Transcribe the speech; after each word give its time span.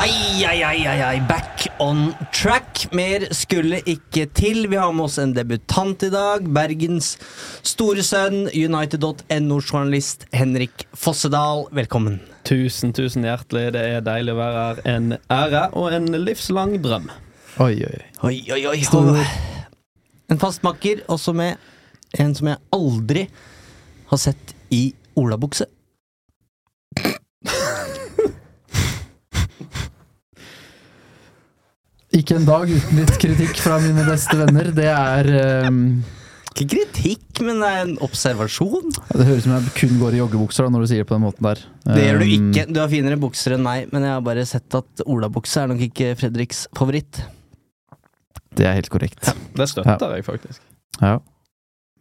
Ai, 0.00 0.44
ai, 0.48 0.62
ai, 0.64 0.86
ai, 0.88 1.00
ai, 1.02 1.20
back 1.28 1.66
on 1.78 2.14
track. 2.32 2.86
Mer 2.96 3.26
skulle 3.36 3.82
ikke 3.84 4.22
til. 4.32 4.62
Vi 4.72 4.78
har 4.80 4.94
med 4.96 5.04
oss 5.04 5.18
en 5.20 5.34
debutant 5.36 6.00
i 6.06 6.08
dag. 6.08 6.46
Bergens 6.56 7.10
store 7.68 8.00
sønn, 8.06 8.46
United.no-journalist 8.48 10.24
Henrik 10.32 10.86
Fossedal. 10.96 11.66
Velkommen. 11.76 12.16
Tusen, 12.48 12.94
tusen 12.96 13.26
hjertelig. 13.28 13.74
Det 13.76 13.82
er 13.98 14.06
deilig 14.06 14.32
å 14.32 14.38
være 14.38 14.62
her. 14.62 14.80
En 14.88 15.10
ære 15.36 15.66
og 15.76 15.92
en 15.98 16.08
livslang 16.24 16.78
drøm. 16.80 17.10
Oi, 17.60 17.74
oi, 17.84 18.00
oi. 18.24 18.38
Oi, 18.56 18.62
oi, 18.72 18.78
Stor. 18.88 19.10
Og 19.12 20.32
En 20.32 20.40
fastmakker, 20.40 21.04
også 21.12 21.36
med 21.36 21.60
en 22.16 22.32
som 22.40 22.48
jeg 22.54 22.62
aldri 22.72 23.26
har 24.14 24.24
sett 24.24 24.56
i 24.72 24.94
olabukse. 25.20 25.68
Ikke 32.16 32.34
en 32.40 32.46
dag 32.48 32.70
uten 32.70 32.98
litt 32.98 33.12
kritikk 33.22 33.60
fra 33.62 33.76
mine 33.82 34.02
beste 34.08 34.34
venner. 34.34 34.70
Det 34.74 34.86
er 34.90 35.28
um, 35.68 36.00
Ikke 36.50 36.66
kritikk, 36.72 37.42
men 37.46 37.60
det 37.62 37.68
er 37.70 37.82
en 37.84 37.92
observasjon. 38.02 38.88
Det 39.12 39.26
høres 39.28 39.44
ut 39.44 39.46
som 39.46 39.54
jeg 39.54 39.74
kun 39.78 40.00
går 40.00 40.16
i 40.16 40.20
joggebukser 40.24 40.66
da, 40.66 40.72
når 40.74 40.82
du 40.84 40.90
sier 40.90 41.04
det 41.04 41.08
på 41.10 41.14
den 41.14 41.22
måten 41.28 41.46
der. 41.46 41.62
Det 41.86 42.06
gjør 42.08 42.18
du 42.18 42.26
Um, 42.26 42.32
ikke. 42.50 42.64
Du 42.74 42.80
har 42.82 42.90
finere 42.90 43.20
bukser 43.22 43.54
enn 43.54 43.62
meg, 43.66 43.86
men 43.94 44.08
jeg 44.08 44.16
har 44.16 44.24
bare 44.26 44.46
sett 44.48 44.78
at 44.80 45.04
olabukse 45.06 45.62
er 45.62 45.70
nok 45.70 45.84
ikke 45.86 46.10
Fredriks 46.18 46.64
favoritt. 46.76 47.22
Det 48.58 48.66
er 48.66 48.74
helt 48.80 48.90
korrekt. 48.90 49.30
Det 49.54 49.70
støtter 49.70 50.16
jeg 50.18 50.26
faktisk. 50.26 50.58
Ja. 50.98 51.20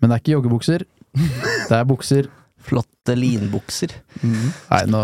Men 0.02 0.10
det 0.10 0.16
er 0.18 0.24
ikke 0.24 0.38
joggebukser. 0.40 0.88
Det 1.14 1.76
er 1.78 1.86
bukser. 1.86 2.28
Flotte 2.66 3.14
linbukser. 3.16 3.94
Nei, 4.26 4.82
nå 4.90 5.00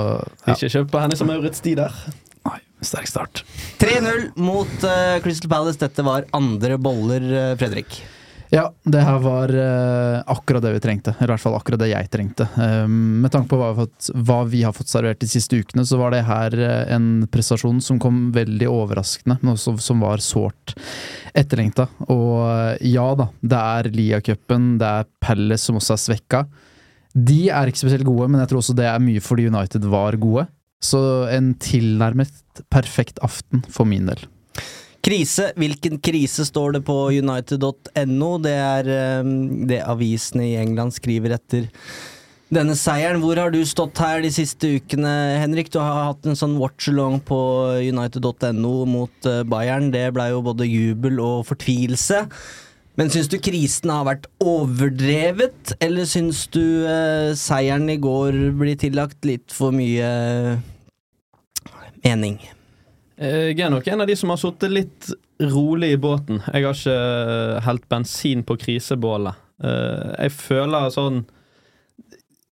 ja. 0.50 0.56
Ikke 0.56 0.67
kjøp 0.73 0.89
på 0.92 1.00
henne 1.06 1.16
som 1.20 1.30
Maurits 1.30 1.61
de 1.64 1.76
der. 1.78 1.94
Sterk 2.86 3.09
start. 3.09 3.45
3-0 3.81 4.30
mot 4.39 4.83
uh, 4.86 5.17
Crystal 5.23 5.52
Palace. 5.52 5.81
Dette 5.81 6.05
var 6.05 6.28
andre 6.36 6.78
boller, 6.81 7.25
uh, 7.31 7.55
Fredrik. 7.60 8.04
Ja, 8.54 8.70
det 8.83 9.02
her 9.02 9.17
var 9.20 9.52
uh, 9.52 10.21
akkurat 10.32 10.64
det 10.64 10.76
vi 10.76 10.82
trengte. 10.83 11.15
Eller 11.17 11.33
i 11.33 11.33
hvert 11.33 11.43
fall 11.43 11.58
akkurat 11.58 11.82
det 11.82 11.89
jeg 11.89 12.10
trengte. 12.14 12.45
Um, 12.55 13.23
med 13.23 13.33
tanke 13.33 13.49
på 13.52 13.58
hva 13.60 13.71
vi, 13.71 13.73
har 13.73 13.80
fått, 13.82 14.10
hva 14.27 14.37
vi 14.49 14.61
har 14.64 14.76
fått 14.76 14.92
servert 14.92 15.20
de 15.23 15.30
siste 15.30 15.60
ukene, 15.60 15.86
så 15.87 15.98
var 15.99 16.14
det 16.14 16.21
her 16.27 16.55
uh, 16.60 16.83
en 16.93 17.26
prestasjon 17.32 17.82
som 17.83 17.99
kom 18.02 18.30
veldig 18.36 18.70
overraskende, 18.70 19.39
men 19.42 19.55
også 19.55 19.76
som 19.83 20.04
var 20.05 20.23
sårt 20.23 20.76
etterlengta. 21.36 21.89
Og 22.05 22.45
uh, 22.45 22.76
ja 22.86 23.10
da, 23.17 23.30
det 23.42 23.64
er 23.80 23.92
Lia-cupen, 23.98 24.76
det 24.81 24.93
er 25.02 25.11
Palace 25.26 25.65
som 25.65 25.81
også 25.81 25.98
er 25.98 26.04
svekka. 26.05 26.45
De 27.15 27.45
er 27.48 27.71
ikke 27.71 27.81
spesielt 27.81 28.08
gode, 28.08 28.30
men 28.30 28.43
jeg 28.43 28.52
tror 28.52 28.61
også 28.61 28.77
det 28.77 28.87
er 28.92 29.04
mye 29.04 29.23
fordi 29.23 29.49
United 29.49 29.89
var 29.89 30.20
gode. 30.21 30.48
Så 30.83 30.99
en 31.31 31.53
tilnærmet 31.61 32.31
perfekt 32.73 33.21
aften 33.25 33.63
for 33.71 33.87
min 33.89 34.09
del. 34.09 34.25
Krise. 35.05 35.52
Hvilken 35.59 35.99
krise 36.02 36.47
står 36.47 36.77
det 36.77 36.86
på 36.87 36.95
united.no? 37.13 38.31
Det 38.41 38.58
er 38.58 38.89
eh, 38.89 39.31
det 39.69 39.83
avisene 39.86 40.47
i 40.49 40.58
England 40.58 40.95
skriver 40.97 41.36
etter 41.37 41.69
denne 42.53 42.73
seieren. 42.77 43.21
Hvor 43.21 43.37
har 43.37 43.53
du 43.53 43.59
stått 43.67 44.02
her 44.02 44.23
de 44.25 44.31
siste 44.33 44.75
ukene, 44.80 45.13
Henrik? 45.41 45.69
Du 45.73 45.77
har 45.81 46.11
hatt 46.11 46.25
en 46.25 46.37
sånn 46.37 46.58
watch-along 46.61 47.19
på 47.27 47.37
united.no 47.86 48.75
mot 48.89 49.30
eh, 49.30 49.43
Bayern. 49.45 49.92
Det 49.93 50.07
blei 50.15 50.31
jo 50.33 50.42
både 50.45 50.69
jubel 50.69 51.21
og 51.21 51.45
fortvilelse. 51.52 52.25
Men 52.95 53.10
syns 53.11 53.28
du 53.28 53.36
krisen 53.44 53.92
har 53.92 54.06
vært 54.08 54.28
overdrevet, 54.39 55.73
eller 55.83 56.08
syns 56.08 56.45
du 56.54 56.86
eh, 56.88 57.33
seieren 57.36 57.89
i 57.92 57.98
går 58.00 58.38
blir 58.56 58.78
tillagt 58.80 59.26
litt 59.28 59.52
for 59.52 59.76
mye 59.76 60.08
mening? 62.05 62.38
Jeg 63.20 63.60
er 63.64 63.72
nok 63.72 63.86
en 63.88 64.04
av 64.04 64.10
de 64.10 64.16
som 64.20 64.32
har 64.32 64.39
sittet 64.39 64.72
litt 64.72 65.10
rolig 65.52 65.94
i 65.95 66.00
båten. 66.00 66.42
Jeg 66.52 66.66
har 66.66 66.76
ikke 66.76 67.61
helt 67.67 67.86
bensin 67.92 68.44
på 68.48 68.58
krisebålet. 68.60 69.38
Eh, 69.64 70.16
Jeg 70.26 70.36
føler 70.36 70.92
sånn 70.92 71.26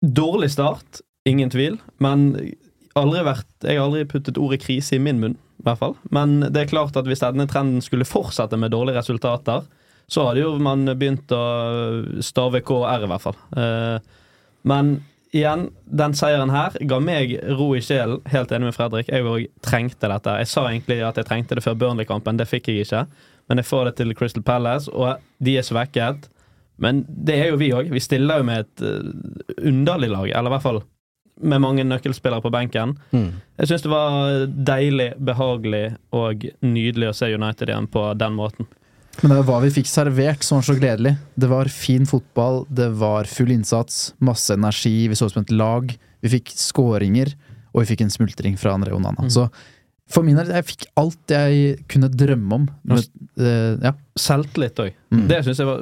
Dårlig 0.07 0.51
start, 0.53 1.01
ingen 1.27 1.49
tvil, 1.51 1.79
men 2.05 2.29
aldri 2.95 3.23
vært, 3.27 3.49
jeg 3.65 3.79
har 3.79 3.87
aldri 3.89 4.05
puttet 4.07 4.37
ordet 4.39 4.61
krise 4.63 4.95
i 4.95 5.01
min 5.03 5.19
munn, 5.19 5.35
i 5.59 5.65
hvert 5.67 5.81
fall. 5.81 5.95
Men 6.15 6.37
det 6.53 6.61
er 6.61 6.69
klart 6.71 6.97
at 7.01 7.09
hvis 7.09 7.25
denne 7.25 7.47
trenden 7.51 7.81
skulle 7.83 8.07
fortsette 8.07 8.59
med 8.61 8.75
dårlige 8.77 9.01
resultater, 9.01 9.65
så 10.09 10.29
hadde 10.29 10.43
jo 10.45 10.53
man 10.63 10.85
begynt 10.99 11.33
å 11.35 11.43
stave 12.23 12.61
KR, 12.67 13.05
i 13.07 13.11
hvert 13.11 13.25
fall. 13.25 13.37
Eh, 13.57 13.99
Men 14.67 14.97
igjen, 15.35 15.69
den 15.85 16.15
seieren 16.19 16.51
her 16.51 16.75
ga 16.91 16.99
meg 17.03 17.37
ro 17.59 17.69
i 17.77 17.81
sjelen. 17.85 18.21
Helt 18.33 18.51
enig 18.55 18.71
med 18.71 18.75
Fredrik. 18.77 19.09
Jeg 19.13 19.23
òg 19.27 19.45
trengte 19.63 20.09
dette. 20.11 20.37
Jeg 20.43 20.49
sa 20.51 20.65
egentlig 20.71 21.01
at 21.07 21.19
jeg 21.21 21.29
trengte 21.29 21.55
det 21.59 21.63
før 21.67 21.77
Burnley-kampen, 21.79 22.39
det 22.41 22.49
fikk 22.51 22.69
jeg 22.73 22.87
ikke. 22.87 23.05
Men 23.49 23.61
jeg 23.63 23.69
får 23.69 23.85
det 23.91 23.95
til 24.01 24.15
Crystal 24.19 24.43
Palace, 24.43 24.91
og 24.91 25.21
de 25.39 25.57
er 25.61 25.67
svekket. 25.67 26.27
Men 26.83 27.05
det 27.09 27.37
er 27.41 27.53
jo 27.53 27.61
vi 27.61 27.71
òg. 27.73 27.91
Vi 27.95 28.03
stiller 28.03 28.43
jo 28.43 28.49
med 28.49 28.65
et 28.67 28.83
eh, 28.83 29.69
underlig 29.71 30.11
lag, 30.11 30.31
eller 30.31 30.51
i 30.51 30.55
hvert 30.57 30.67
fall 30.67 30.83
med 31.47 31.61
mange 31.61 31.85
nøkkelspillere 31.85 32.41
på 32.41 32.51
benken. 32.51 32.95
Jeg 33.61 33.69
syns 33.69 33.83
det 33.85 33.91
var 33.93 34.47
deilig, 34.47 35.11
behagelig 35.21 35.85
og 36.17 36.47
nydelig 36.65 37.11
å 37.11 37.17
se 37.19 37.29
United 37.35 37.69
igjen 37.69 37.87
på 37.93 38.07
den 38.17 38.33
måten. 38.39 38.67
Men 39.23 39.33
det 39.33 39.39
var 39.39 39.47
hva 39.49 39.61
vi 39.65 39.73
fikk 39.79 39.89
servert 39.89 40.45
som 40.45 40.59
var 40.61 40.67
så 40.69 40.77
gledelig. 40.77 41.15
Det 41.35 41.49
var 41.51 41.71
fin 41.73 42.05
fotball, 42.09 42.65
det 42.69 42.91
var 43.01 43.29
full 43.31 43.53
innsats, 43.55 44.11
masse 44.19 44.55
energi, 44.55 45.09
vi 45.09 45.17
så 45.17 45.31
ut 45.31 45.37
som 45.37 45.47
et 45.47 45.55
lag. 45.55 45.95
Vi 46.25 46.33
fikk 46.37 46.53
skåringer, 46.59 47.33
og 47.73 47.83
vi 47.83 47.89
fikk 47.93 48.05
en 48.05 48.13
smultring 48.13 48.59
fra 48.61 48.75
André 48.77 48.93
Onana. 48.97 49.27
Mm. 49.27 49.33
Så 49.33 49.49
for 50.11 50.23
min 50.27 50.39
del, 50.39 50.53
jeg 50.55 50.69
fikk 50.69 50.85
alt 51.01 51.33
jeg 51.35 51.81
kunne 51.91 52.11
drømme 52.13 52.61
om. 52.61 52.69
Men, 52.87 53.03
eh, 53.41 53.73
ja. 53.89 53.93
Selvtillit 54.19 54.79
òg. 54.85 54.95
Mm. 55.11 55.27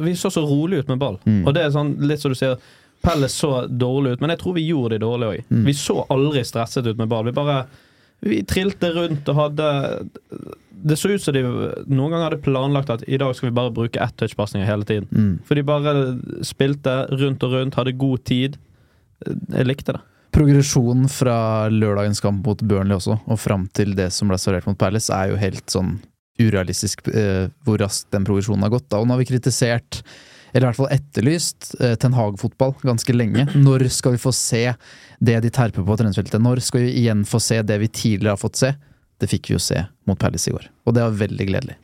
Vi 0.07 0.17
så 0.17 0.31
så 0.33 0.45
rolig 0.47 0.85
ut 0.85 0.89
med 0.89 1.03
ball. 1.03 1.19
Mm. 1.27 1.43
Og 1.45 1.53
det 1.55 1.65
er 1.65 1.75
sånn, 1.75 1.97
litt 2.01 2.23
som 2.23 2.33
du 2.33 2.39
sier 2.39 2.57
Pelle 3.05 3.29
så 3.29 3.67
dårlig 3.69 4.15
ut, 4.15 4.23
men 4.23 4.33
jeg 4.33 4.41
tror 4.41 4.55
vi 4.57 4.63
gjorde 4.65 4.95
det 4.95 5.03
dårlig 5.03 5.27
òg. 5.29 5.41
Mm. 5.53 5.65
Vi 5.67 5.75
så 5.77 5.99
aldri 6.09 6.41
stresset 6.49 6.87
ut 6.87 6.97
med 6.97 7.11
ball. 7.11 7.27
Vi 7.27 7.35
bare 7.37 7.67
Vi 8.25 8.41
trilte 8.49 8.89
rundt 8.95 9.29
og 9.29 9.37
hadde 9.37 9.67
Det 10.85 10.97
så 10.97 11.11
ut 11.13 11.23
som 11.23 11.37
de 11.37 11.43
noen 11.45 12.13
ganger 12.13 12.25
hadde 12.27 12.45
planlagt 12.45 12.93
at 12.93 13.05
i 13.09 13.19
dag 13.21 13.35
skal 13.37 13.51
vi 13.51 13.57
bare 13.57 13.73
bruke 13.75 14.01
ett 14.01 14.17
touchpasninger 14.21 14.69
hele 14.69 14.89
tiden. 14.89 15.09
Mm. 15.13 15.35
For 15.45 15.57
de 15.57 15.65
bare 15.69 15.95
spilte 16.45 16.97
rundt 17.13 17.45
og 17.45 17.55
rundt, 17.57 17.79
hadde 17.79 17.97
god 18.01 18.25
tid. 18.29 18.59
Jeg 19.25 19.69
likte 19.69 19.97
det. 19.97 20.03
Progresjonen 20.35 21.07
fra 21.13 21.69
lørdagens 21.71 22.21
kamp 22.21 22.43
mot 22.45 22.63
Burnley 22.67 22.97
også, 22.97 23.21
og 23.31 23.39
fram 23.39 23.69
til 23.77 23.95
det 23.97 24.11
som 24.13 24.29
ble 24.29 24.39
servert 24.43 24.67
mot 24.67 24.79
Palace, 24.81 25.15
er 25.15 25.31
jo 25.31 25.39
helt 25.39 25.65
sånn 25.71 25.95
urealistisk 26.43 27.07
eh, 27.15 27.47
hvor 27.65 27.79
raskt 27.79 28.11
den 28.15 28.27
progresjonen 28.27 28.67
har 28.67 28.73
gått. 28.75 28.89
Da. 28.91 28.99
Og 28.99 29.07
nå 29.07 29.15
har 29.15 29.23
vi 29.23 29.29
kritisert, 29.31 30.03
eller 30.55 30.69
i 30.69 30.71
hvert 30.71 30.79
fall 30.79 30.93
etterlyst, 30.95 31.73
eh, 31.83 31.97
Ten 31.99 32.15
Hag-fotball 32.15 32.77
ganske 32.87 33.13
lenge. 33.17 33.49
Når 33.59 33.89
skal 33.91 34.15
vi 34.15 34.23
få 34.23 34.33
se 34.33 34.65
det 35.21 35.41
de 35.43 35.51
terper 35.51 35.83
på 35.85 35.97
treningsfeltet? 35.99 36.41
Når 36.43 36.63
skal 36.63 36.87
vi 36.87 36.93
igjen 37.03 37.25
få 37.27 37.41
se 37.43 37.59
det 37.67 37.79
vi 37.83 37.89
tidligere 37.91 38.37
har 38.37 38.41
fått 38.41 38.61
se? 38.63 38.73
Det 39.19 39.29
fikk 39.31 39.51
vi 39.51 39.57
jo 39.59 39.63
se 39.63 39.83
mot 40.07 40.19
Palace 40.19 40.51
i 40.51 40.55
går, 40.55 40.69
og 40.87 40.95
det 40.97 41.03
var 41.05 41.21
veldig 41.27 41.47
gledelig. 41.51 41.77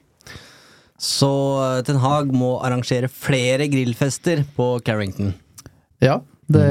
Så 1.00 1.31
eh, 1.64 1.82
Ten 1.87 1.99
Hag 2.02 2.31
må 2.37 2.56
arrangere 2.62 3.08
flere 3.11 3.67
grillfester 3.72 4.44
på 4.56 4.72
Carrington. 4.87 5.34
Ja, 6.02 6.20
Det, 6.50 6.67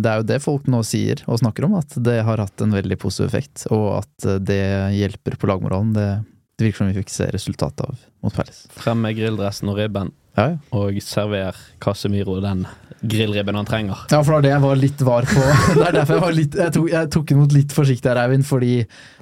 det 0.00 0.08
er 0.08 0.20
jo 0.22 0.24
det 0.28 0.38
folk 0.40 0.68
nå 0.72 0.78
sier 0.88 1.20
og 1.28 1.36
snakker 1.42 1.66
om, 1.66 1.74
at 1.76 1.92
det 2.00 2.14
har 2.24 2.40
hatt 2.40 2.62
en 2.64 2.72
veldig 2.72 2.96
positiv 3.02 3.26
effekt, 3.28 3.66
og 3.74 4.00
at 4.00 4.28
det 4.40 4.62
hjelper 4.96 5.36
på 5.36 5.50
lagmoralen. 5.50 5.92
Det, 5.92 6.06
det 6.56 6.68
virker 6.70 6.80
som 6.80 6.88
vi 6.88 6.96
fikk 7.02 7.12
se 7.12 7.26
resultatet 7.34 7.84
av 7.84 7.98
mot 8.24 8.32
Palace. 8.34 8.64
Frem 8.72 9.02
med 9.04 9.18
grilldressen 9.18 9.68
og 9.68 9.76
ribben, 9.82 10.14
Ja, 10.34 10.48
ja. 10.50 10.56
og 10.74 10.96
server 11.04 11.58
Casemiro 11.82 12.40
den 12.42 12.64
grillribben 13.04 13.54
han 13.54 13.66
trenger. 13.68 14.00
Ja, 14.10 14.22
for 14.24 14.32
det 14.32 14.34
var 14.34 14.44
det 14.44 14.50
jeg 14.50 14.62
var 14.64 14.78
litt 14.80 15.02
var 15.04 15.26
på. 15.28 15.42
Det 15.76 15.84
er 15.84 15.96
derfor 15.98 16.16
jeg 16.16 16.24
var 16.24 16.34
litt 16.38 16.56
Jeg 16.58 16.72
tok, 16.74 16.86
jeg 16.94 17.10
tok 17.12 17.32
imot 17.34 17.52
litt 17.54 17.74
forsiktig 17.76 18.10
her, 18.10 18.20
Eivind, 18.22 18.46
fordi 18.48 18.72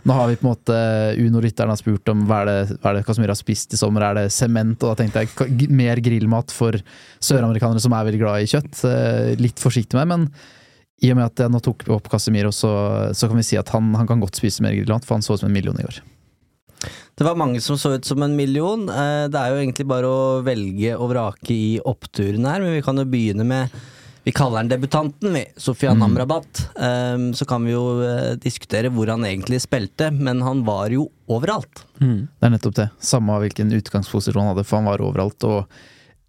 nå 0.06 0.16
har 0.16 0.30
vi 0.30 0.38
på 0.38 0.46
en 0.46 0.50
måte 0.52 0.78
Uno-rytteren 1.18 1.72
har 1.72 1.80
spurt 1.80 2.12
om 2.12 2.22
hva 2.30 2.42
er 2.44 2.50
det, 2.50 2.78
hva 2.78 2.92
er 2.92 3.00
det 3.00 3.04
Casemiro 3.08 3.34
har 3.34 3.40
spist 3.40 3.74
i 3.74 3.80
sommer, 3.80 4.06
er 4.06 4.20
det 4.20 4.26
sement? 4.34 4.78
Og 4.82 4.92
da 4.92 5.02
tenkte 5.02 5.24
jeg 5.26 5.68
mer 5.74 6.00
grillmat 6.04 6.54
for 6.54 6.78
søramerikanere 7.22 7.82
som 7.82 7.96
er 7.98 8.08
veldig 8.08 8.22
glad 8.22 8.46
i 8.46 8.50
kjøtt. 8.54 8.84
Eh, 8.88 9.32
Litt 9.42 9.62
forsiktig 9.62 9.98
med, 9.98 10.12
men 10.14 10.28
i 11.02 11.10
og 11.10 11.18
med 11.18 11.26
at 11.26 11.42
jeg 11.42 11.50
nå 11.50 11.58
tok 11.64 11.82
opp 11.90 12.08
Casemiro, 12.12 12.52
så, 12.54 12.70
så 13.18 13.26
kan 13.26 13.40
vi 13.40 13.46
si 13.46 13.58
at 13.58 13.74
han, 13.74 13.90
han 13.98 14.06
kan 14.06 14.22
godt 14.22 14.38
spise 14.38 14.62
mer 14.62 14.76
grillmat, 14.78 15.04
for 15.08 15.18
han 15.18 15.26
så 15.26 15.34
ut 15.34 15.42
som 15.42 15.50
en 15.50 15.56
million 15.56 15.78
i 15.82 15.86
år. 15.88 15.98
Det 17.14 17.25
var 17.25 17.38
mange 17.38 17.61
som 17.61 17.76
så 17.79 17.94
ut 17.94 18.05
som 18.08 18.23
en 18.23 18.37
million. 18.37 18.88
Eh, 18.88 19.29
Det 19.29 19.38
er 19.38 19.50
jo 19.52 19.62
egentlig 19.62 19.87
bare 19.87 20.08
å 20.08 20.43
velge 20.44 20.94
og 20.96 21.11
vrake 21.12 21.50
i 21.55 21.81
oppturen 21.84 22.46
her, 22.49 22.61
men 22.61 22.76
vi 22.79 22.82
kan 22.82 22.96
jo 22.96 23.05
begynne 23.05 23.44
med 23.46 23.70
Vi 24.25 24.31
kaller 24.31 24.62
den 24.62 24.69
debutanten, 24.70 25.32
vi. 25.34 25.44
Sofian 25.58 26.00
Amrabat. 26.02 26.69
Eh, 26.79 27.32
Så 27.34 27.44
kan 27.44 27.64
vi 27.64 27.73
jo 27.73 28.02
eh, 28.06 28.37
diskutere 28.37 28.88
hvor 28.90 29.11
han 29.11 29.25
egentlig 29.26 29.61
spilte, 29.61 30.12
men 30.12 30.40
han 30.43 30.62
var 30.64 30.90
jo 30.94 31.08
overalt. 31.29 31.82
Mm. 31.99 32.29
Det 32.38 32.46
er 32.46 32.50
nettopp 32.55 32.76
det. 32.76 32.90
Samme 33.00 33.40
hvilken 33.43 33.73
utgangsposisjon 33.75 34.38
han 34.44 34.55
hadde, 34.55 34.64
for 34.64 34.79
han 34.79 34.87
var 34.87 35.02
overalt. 35.02 35.43
Og 35.43 35.67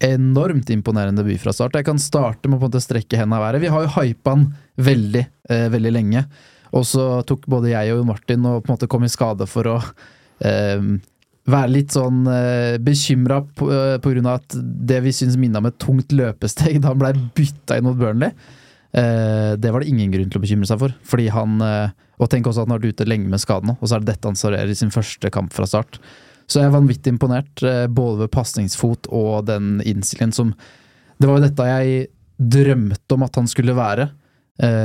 enormt 0.02 0.70
imponerende 0.74 1.22
debut 1.22 1.40
fra 1.40 1.52
start. 1.54 1.76
Jeg 1.78 1.86
kan 1.86 1.98
starte 2.02 2.48
med 2.48 2.58
å 2.58 2.64
på 2.64 2.66
en 2.66 2.72
måte 2.72 2.82
strekke 2.82 3.16
hendene 3.20 3.38
i 3.38 3.44
været. 3.46 3.62
Vi 3.62 3.70
har 3.72 3.86
jo 3.86 3.94
hypa 3.94 4.34
han 4.34 4.44
veldig, 4.76 5.26
eh, 5.50 5.68
veldig 5.70 5.92
lenge. 5.92 6.26
Og 6.74 6.82
så 6.82 7.24
tok 7.24 7.46
både 7.46 7.70
jeg 7.70 7.94
og 7.94 8.04
Martin 8.06 8.44
og 8.46 8.64
på 8.64 8.70
en 8.70 8.76
måte 8.76 8.88
kom 8.90 9.04
i 9.04 9.08
skade 9.08 9.46
for 9.46 9.62
å 9.70 9.76
være 11.50 11.72
litt 11.72 11.94
sånn 11.94 12.24
eh, 12.30 12.76
bekymra 12.82 13.42
eh, 13.44 13.96
grunn 14.00 14.28
av 14.28 14.40
at 14.40 14.56
det 14.56 15.00
vi 15.04 15.12
syns 15.14 15.36
minna 15.40 15.60
om 15.60 15.68
et 15.68 15.80
tungt 15.82 16.14
løpesteg 16.14 16.80
da 16.80 16.92
han 16.92 17.00
ble 17.02 17.12
bytta 17.36 17.78
inn 17.78 17.88
mot 17.88 17.98
Burnley. 17.98 18.32
Eh, 18.96 19.52
det 19.60 19.72
var 19.72 19.82
det 19.82 19.90
ingen 19.92 20.12
grunn 20.14 20.30
til 20.32 20.40
å 20.40 20.44
bekymre 20.44 20.68
seg 20.70 20.80
for. 20.80 20.94
Fordi 21.04 21.28
han 21.34 21.58
eh, 21.64 21.92
Og 22.22 22.30
tenk 22.30 22.46
også 22.46 22.62
at 22.62 22.68
han 22.68 22.76
har 22.76 22.80
vært 22.80 22.94
ute 22.94 23.08
lenge 23.10 23.26
med 23.26 23.42
skade 23.42 23.74
og 23.74 23.82
så 23.82 23.96
er 23.96 24.04
det 24.04 24.12
dette 24.12 24.30
han 24.30 24.38
serverer 24.38 24.70
i 24.70 24.78
sin 24.78 24.92
første 24.94 25.30
kamp 25.34 25.52
fra 25.52 25.66
start. 25.66 25.98
Så 26.46 26.60
jeg 26.60 26.68
er 26.68 26.74
vanvittig 26.76 27.10
imponert, 27.10 27.62
både 27.96 28.20
ved 28.20 28.30
pasningsfot 28.30 29.08
og 29.16 29.46
den 29.48 29.80
innstillingen 29.80 30.34
som 30.36 30.52
Det 31.18 31.26
var 31.26 31.38
jo 31.40 31.46
dette 31.46 31.66
jeg 31.66 32.06
drømte 32.38 33.16
om 33.16 33.24
at 33.24 33.38
han 33.40 33.48
skulle 33.48 33.74
være, 33.74 34.06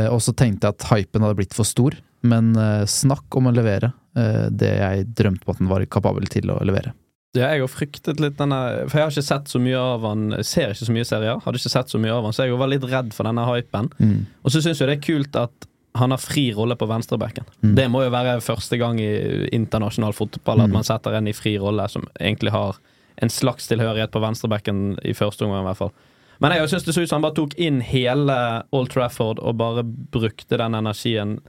og 0.09 0.21
så 0.23 0.33
tenkte 0.33 0.69
jeg 0.69 0.77
at 0.77 0.87
hypen 0.87 1.25
hadde 1.25 1.37
blitt 1.37 1.57
for 1.57 1.67
stor. 1.67 1.97
Men 2.21 2.55
eh, 2.55 2.85
snakk 2.85 3.35
om 3.39 3.47
å 3.47 3.53
levere 3.55 3.91
eh, 4.17 4.47
det 4.51 4.73
jeg 4.79 5.05
drømte 5.15 5.45
om 5.47 5.53
at 5.53 5.61
han 5.61 5.69
var 5.71 5.85
kapabel 5.85 6.27
til 6.31 6.51
å 6.51 6.59
levere. 6.67 6.93
Ja, 7.37 7.51
jeg 7.53 7.61
har 7.61 7.69
fryktet 7.69 8.17
litt 8.19 8.39
denne 8.39 8.87
For 8.89 8.97
jeg 8.97 9.05
har 9.05 9.11
ikke 9.13 9.21
sett 9.27 9.51
så 9.51 9.59
mye 9.61 9.77
av 9.77 10.01
han 10.01 10.31
Ser 10.41 10.71
ikke 10.73 10.87
så 10.87 10.93
mye 10.95 11.05
serier. 11.05 11.37
Hadde 11.43 11.59
ikke 11.61 11.69
sett 11.69 11.91
så 11.93 11.99
mye 12.01 12.15
av 12.15 12.25
han 12.25 12.33
Så 12.33 12.47
jeg 12.47 12.57
var 12.57 12.71
litt 12.71 12.87
redd 12.89 13.11
for 13.13 13.29
denne 13.29 13.43
hypen. 13.45 13.91
Mm. 14.01 14.23
Og 14.41 14.49
så 14.49 14.63
syns 14.65 14.81
jeg 14.81 14.89
det 14.89 14.95
er 14.97 15.03
kult 15.05 15.37
at 15.37 15.67
han 15.99 16.09
har 16.13 16.21
fri 16.21 16.47
rolle 16.53 16.73
på 16.77 16.87
venstrebacken. 16.89 17.45
Mm. 17.65 17.75
Det 17.77 17.85
må 17.93 18.01
jo 18.03 18.09
være 18.13 18.35
første 18.45 18.77
gang 18.81 18.97
i 19.01 19.09
internasjonal 19.57 20.13
fotball 20.13 20.61
at 20.65 20.69
Mm. 20.69 20.73
man 20.79 20.83
setter 20.89 21.13
en 21.17 21.27
i 21.27 21.33
fri 21.33 21.55
rolle 21.61 21.85
som 21.89 22.05
egentlig 22.19 22.51
har 22.53 22.77
en 23.21 23.29
slags 23.29 23.67
tilhørighet 23.67 24.11
på 24.13 24.21
venstrebacken 24.21 24.99
i 25.03 25.13
første 25.17 25.45
omgang, 25.45 25.65
i 25.65 25.67
hvert 25.69 25.77
fall. 25.81 25.91
Men 26.39 26.53
jeg 26.55 26.69
syns 26.69 26.85
det 26.85 26.93
så 26.95 27.01
ut 27.03 27.09
som 27.09 27.17
han 27.21 27.25
bare 27.25 27.35
tok 27.41 27.55
inn 27.59 27.81
hele 27.81 28.37
Old 28.71 28.89
Trafford 28.93 29.41
og 29.43 29.57
bare 29.59 29.83
brukte 29.83 30.57
den 30.61 30.77
energien. 30.77 31.39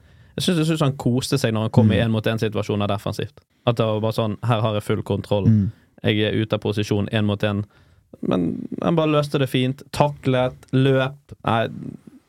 Jeg 0.40 0.66
syns 0.66 0.80
han 0.80 0.96
koste 0.96 1.38
seg 1.38 1.52
når 1.54 1.60
han 1.68 1.70
kom 1.70 1.92
i 1.92 1.96
Mm. 2.00 2.08
én-mot-én-situasjoner 2.08 2.88
defensivt. 2.88 3.40
At 3.66 3.76
det 3.76 3.84
var 3.86 4.00
bare 4.00 4.12
sånn 4.16 4.36
Her 4.44 4.60
har 4.60 4.74
jeg 4.74 4.82
full 4.82 5.02
kontroll. 5.02 5.46
Mm. 5.46 5.72
Jeg 6.02 6.18
er 6.32 6.32
ute 6.42 6.54
av 6.54 6.60
posisjon 6.60 7.08
én 7.12 7.24
mot 7.24 7.40
én. 7.40 7.64
Men 8.22 8.66
han 8.82 8.96
bare 8.96 9.12
løste 9.12 9.38
det 9.38 9.48
fint. 9.50 9.82
Taklet, 9.92 10.54
løp. 10.72 11.14
Nei, 11.44 11.68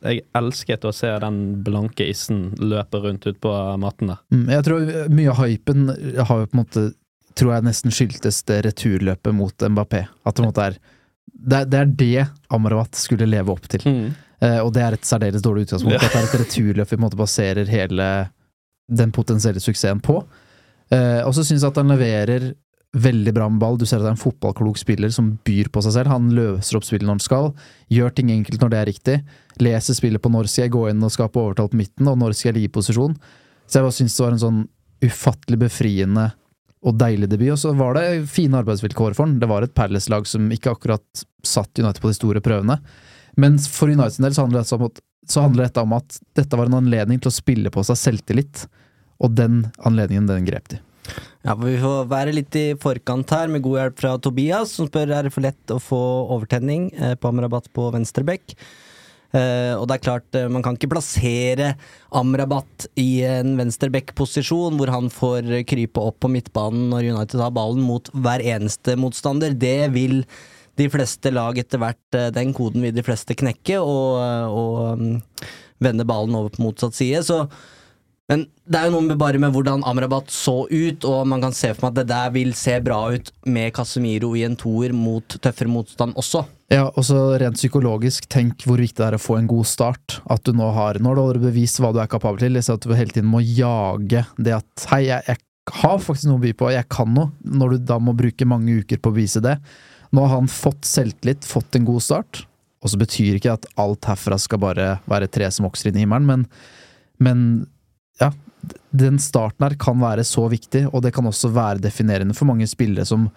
jeg 0.04 0.24
elsket 0.36 0.82
å 0.86 0.94
se 0.94 1.08
den 1.20 1.64
blanke 1.64 2.08
issen 2.10 2.56
løpe 2.58 3.02
rundt 3.02 3.26
ut 3.28 3.40
på 3.40 3.78
matten 3.80 4.08
der. 4.08 4.18
Mm, 4.32 4.48
Jeg 4.50 4.64
tror 4.66 5.10
mye 5.10 5.30
av 5.30 5.38
hypen 5.46 5.88
har 6.26 6.40
jo 6.40 6.46
på 6.48 6.58
en 6.58 6.66
måte 6.66 6.94
Tror 7.34 7.54
jeg 7.54 7.64
nesten 7.64 7.92
skyldtes 7.96 8.44
det 8.44 8.66
returløpet 8.66 9.34
mot 9.34 9.56
Mbappé. 9.58 10.02
At 10.26 10.36
det 10.36 10.44
på 10.44 10.44
en 10.44 10.50
måte 10.52 10.66
er 10.68 10.76
det, 11.34 11.70
det 11.72 11.80
er 11.80 11.86
det 11.86 12.30
Amrabat 12.52 12.92
skulle 12.94 13.26
leve 13.26 13.50
opp 13.50 13.70
til. 13.72 13.80
Eh, 13.88 14.12
og 14.42 14.72
det 14.74 14.82
er 14.82 14.96
et 14.98 15.06
særdeles 15.06 15.44
dårlig 15.46 15.68
utgangspunkt. 15.68 15.98
Ja. 15.98 16.06
At 16.06 16.16
det 16.16 16.22
er 16.22 16.30
et 16.30 16.40
returløp 16.42 16.94
vi 16.94 16.98
måte 17.02 17.20
baserer 17.20 17.70
hele 17.70 18.08
den 18.92 19.14
potensielle 19.16 19.62
suksessen 19.64 20.02
på. 20.04 20.20
Eh, 20.92 21.22
og 21.24 21.34
så 21.36 21.46
syns 21.46 21.64
jeg 21.64 21.72
at 21.72 21.80
han 21.80 21.92
leverer 21.92 22.52
veldig 22.92 23.32
bra 23.36 23.48
med 23.48 23.62
ball. 23.64 23.78
Du 23.80 23.86
ser 23.88 24.02
at 24.02 24.06
det 24.06 24.12
er 24.12 24.18
en 24.18 24.26
fotballklok 24.26 24.80
spiller 24.80 25.14
som 25.16 25.30
byr 25.48 25.72
på 25.72 25.84
seg 25.86 25.96
selv. 25.96 26.12
Han 26.12 26.32
løser 26.36 26.80
opp 26.80 26.88
spillet 26.88 27.08
når 27.08 27.20
han 27.20 27.24
skal, 27.24 27.48
gjør 27.94 28.12
ting 28.18 28.34
enkelt 28.34 28.64
når 28.64 28.74
det 28.74 28.82
er 28.82 28.92
riktig. 28.92 29.16
Leser 29.64 29.96
spillet 29.98 30.24
på 30.24 30.32
når 30.34 30.52
skal 30.52 30.68
jeg 30.68 30.76
gå 30.76 30.84
inn 30.92 31.08
og 31.08 31.14
skape 31.14 31.40
overtall 31.40 31.72
på 31.72 31.80
midten, 31.80 32.10
og 32.12 32.20
når 32.20 32.36
skal 32.36 32.52
jeg 32.52 32.60
ligge 32.60 32.72
i 32.74 32.76
posisjon. 32.80 33.16
Så 33.66 33.80
jeg 33.80 33.88
bare 33.88 33.96
syns 33.96 34.18
det 34.18 34.26
var 34.26 34.36
en 34.36 34.44
sånn 34.44 34.62
ufattelig 35.02 35.62
befriende 35.64 36.28
og 36.82 36.98
deilig 37.00 37.30
debut. 37.32 37.54
Og 37.54 37.62
så 37.62 37.72
var 37.78 37.96
det 37.96 38.06
fine 38.30 38.60
arbeidsvilkår 38.60 39.16
for 39.16 39.24
han. 39.28 39.40
Det 39.40 39.50
var 39.50 39.64
et 39.64 39.76
Palace-lag 39.78 40.28
som 40.28 40.52
ikke 40.52 40.76
akkurat 40.76 41.24
satt 41.48 41.80
United 41.80 42.04
på 42.04 42.12
de 42.12 42.18
store 42.18 42.44
prøvene. 42.44 42.82
Men 43.40 43.58
for 43.60 43.92
United 43.92 44.18
sin 44.18 44.28
del 44.28 44.36
så 44.36 44.46
handler, 44.46 44.64
dette 44.64 44.76
om 44.78 44.88
at, 44.90 45.02
dette 45.56 45.84
om 45.84 45.98
at 45.98 46.22
dette 46.38 46.60
var 46.60 46.70
en 46.70 46.80
anledning 46.82 47.22
til 47.22 47.32
å 47.32 47.36
spille 47.36 47.72
på 47.74 47.84
seg 47.88 48.00
selvtillit, 48.00 48.66
og 49.22 49.36
den 49.38 49.68
anledningen, 49.86 50.30
den 50.30 50.48
grep 50.48 50.72
de. 50.74 50.82
Ja, 51.42 51.56
for 51.56 51.66
Vi 51.66 51.80
får 51.82 52.08
være 52.12 52.36
litt 52.36 52.56
i 52.58 52.68
forkant 52.80 53.32
her, 53.34 53.50
med 53.50 53.64
god 53.66 53.80
hjelp 53.80 54.00
fra 54.02 54.14
Tobias, 54.22 54.76
som 54.78 54.90
spør 54.90 55.14
er 55.18 55.28
det 55.28 55.34
for 55.34 55.46
lett 55.46 55.74
å 55.74 55.82
få 55.82 56.02
overtenning 56.38 56.92
eh, 56.94 57.16
på 57.18 57.32
Amrabat 57.32 57.70
på 57.74 57.90
venstrebekk. 57.96 58.56
Uh, 59.32 59.80
og 59.80 59.86
det 59.88 59.96
er 59.96 60.04
klart, 60.04 60.26
uh, 60.36 60.50
man 60.52 60.60
kan 60.60 60.76
ikke 60.76 60.90
plassere 60.92 61.70
Amrabat 62.20 62.90
i 63.00 63.22
en 63.24 63.54
venstreback-posisjon 63.56 64.76
hvor 64.76 64.92
han 64.92 65.08
får 65.08 65.48
krype 65.70 66.04
opp 66.04 66.18
på 66.20 66.32
midtbanen 66.34 66.90
når 66.92 67.14
United 67.14 67.40
har 67.40 67.54
ballen 67.56 67.80
mot 67.88 68.12
hver 68.12 68.44
eneste 68.44 68.98
motstander. 69.00 69.56
Det 69.56 69.88
vil 69.96 70.26
de 70.82 70.90
fleste 70.92 71.34
lag 71.34 71.58
etter 71.62 71.82
hvert, 71.82 72.04
eh, 72.18 72.32
den 72.36 72.56
koden 72.58 72.84
vil 72.86 72.96
de 72.96 73.06
fleste 73.06 73.38
knekke, 73.38 73.78
og, 73.80 74.18
og 74.52 75.00
mm, 75.00 75.14
vende 75.86 76.08
ballen 76.10 76.38
over 76.38 76.54
på 76.54 76.66
motsatt 76.66 76.98
side. 76.98 77.24
Så 77.28 77.46
men 78.32 78.46
det 78.64 78.80
er 78.80 78.88
jo 78.88 78.94
noe 78.94 79.04
med 79.10 79.20
bare 79.20 79.40
med 79.42 79.52
hvordan 79.52 79.84
Amrabat 79.88 80.30
så 80.32 80.64
ut, 80.70 81.04
og 81.08 81.26
man 81.28 81.42
kan 81.44 81.56
se 81.56 81.74
for 81.74 81.84
meg 81.84 81.92
at 81.92 81.98
det 82.00 82.12
der 82.14 82.30
vil 82.32 82.54
se 82.56 82.78
bra 82.84 83.00
ut 83.12 83.32
med 83.52 83.74
Casemiro 83.76 84.32
i 84.40 84.46
en 84.48 84.56
toer 84.60 84.94
mot 84.96 85.36
tøffere 85.44 85.72
motstand 85.72 86.16
også. 86.20 86.46
Ja, 86.72 86.86
og 86.88 87.04
så 87.04 87.20
rent 87.42 87.60
psykologisk, 87.60 88.30
tenk 88.32 88.64
hvor 88.64 88.80
viktig 88.80 89.02
det 89.02 89.10
er 89.10 89.18
å 89.18 89.22
få 89.22 89.36
en 89.42 89.50
god 89.52 89.68
start. 89.68 90.22
At 90.32 90.46
du 90.48 90.56
nå 90.56 90.70
har 90.72 91.02
Nå 91.04 91.12
har 91.18 91.36
du 91.36 91.44
bevist 91.44 91.82
hva 91.84 91.92
du 91.92 92.00
er 92.00 92.12
kapabel 92.12 92.46
til. 92.46 92.56
liksom 92.56 92.80
at 92.80 92.88
du 92.88 92.96
hele 92.96 93.12
tiden 93.12 93.28
må 93.32 93.44
jage 93.44 94.24
det 94.40 94.56
at 94.62 94.88
Hei, 94.94 95.04
jeg, 95.10 95.28
jeg 95.28 95.82
har 95.82 96.00
faktisk 96.00 96.30
noe 96.30 96.40
å 96.40 96.46
by 96.46 96.54
på, 96.56 96.72
jeg 96.72 96.88
kan 96.88 97.12
noe. 97.12 97.34
Når 97.44 97.76
du 97.76 97.88
da 97.92 98.00
må 98.00 98.16
bruke 98.16 98.48
mange 98.48 98.80
uker 98.80 99.02
på 99.02 99.12
å 99.12 99.18
bevise 99.18 99.44
det. 99.44 99.58
Nå 100.12 100.26
har 100.26 100.42
han 100.42 100.50
fått 100.52 100.86
selvtillit, 100.88 101.48
fått 101.48 101.76
en 101.76 101.88
god 101.88 102.04
start. 102.04 102.44
Og 102.82 102.92
så 102.92 103.00
betyr 103.00 103.38
ikke 103.38 103.54
at 103.54 103.68
alt 103.80 104.08
herfra 104.10 104.38
skal 104.42 104.62
bare 104.62 104.88
være 105.10 105.30
tre 105.32 105.48
som 105.54 105.68
vokser 105.68 105.92
inn 105.92 106.00
i 106.00 106.06
himmelen, 106.06 106.28
men, 106.28 106.46
men 107.22 107.44
ja, 108.20 108.32
den 108.90 109.20
starten 109.22 109.66
her 109.66 109.76
kan 109.80 110.02
være 110.02 110.26
så 110.28 110.48
viktig, 110.52 110.88
og 110.90 111.04
det 111.06 111.14
kan 111.16 111.28
også 111.30 111.52
være 111.54 111.84
definerende 111.84 112.36
for 112.38 112.50
mange 112.50 112.68
spillere 112.70 113.06
som, 113.08 113.28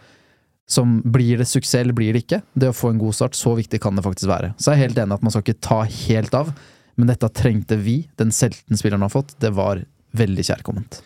som 0.69 0.97
blir 1.05 1.41
det 1.41 1.49
suksess 1.49 1.83
eller 1.83 1.97
blir 1.97 2.17
det 2.17 2.25
ikke. 2.25 2.41
Det 2.57 2.73
å 2.73 2.77
få 2.77 2.93
en 2.93 3.03
god 3.03 3.17
start, 3.21 3.37
så 3.39 3.55
viktig 3.59 3.83
kan 3.85 3.97
det 3.97 4.07
faktisk 4.07 4.33
være. 4.33 4.55
Så 4.57 4.73
jeg 4.73 4.81
er 4.81 4.87
helt 4.89 5.03
enig 5.05 5.19
at 5.19 5.27
man 5.27 5.35
skal 5.35 5.45
ikke 5.45 5.67
ta 5.69 5.83
helt 5.85 6.39
av, 6.41 6.55
men 6.97 7.11
dette 7.11 7.31
trengte 7.37 7.79
vi. 7.81 8.01
Den 8.21 8.33
selvtilliten 8.33 8.81
spilleren 8.81 9.05
har 9.05 9.13
fått, 9.13 9.37
det 9.45 9.53
var 9.57 9.85
veldig 10.17 10.47
kjærkomment. 10.47 11.01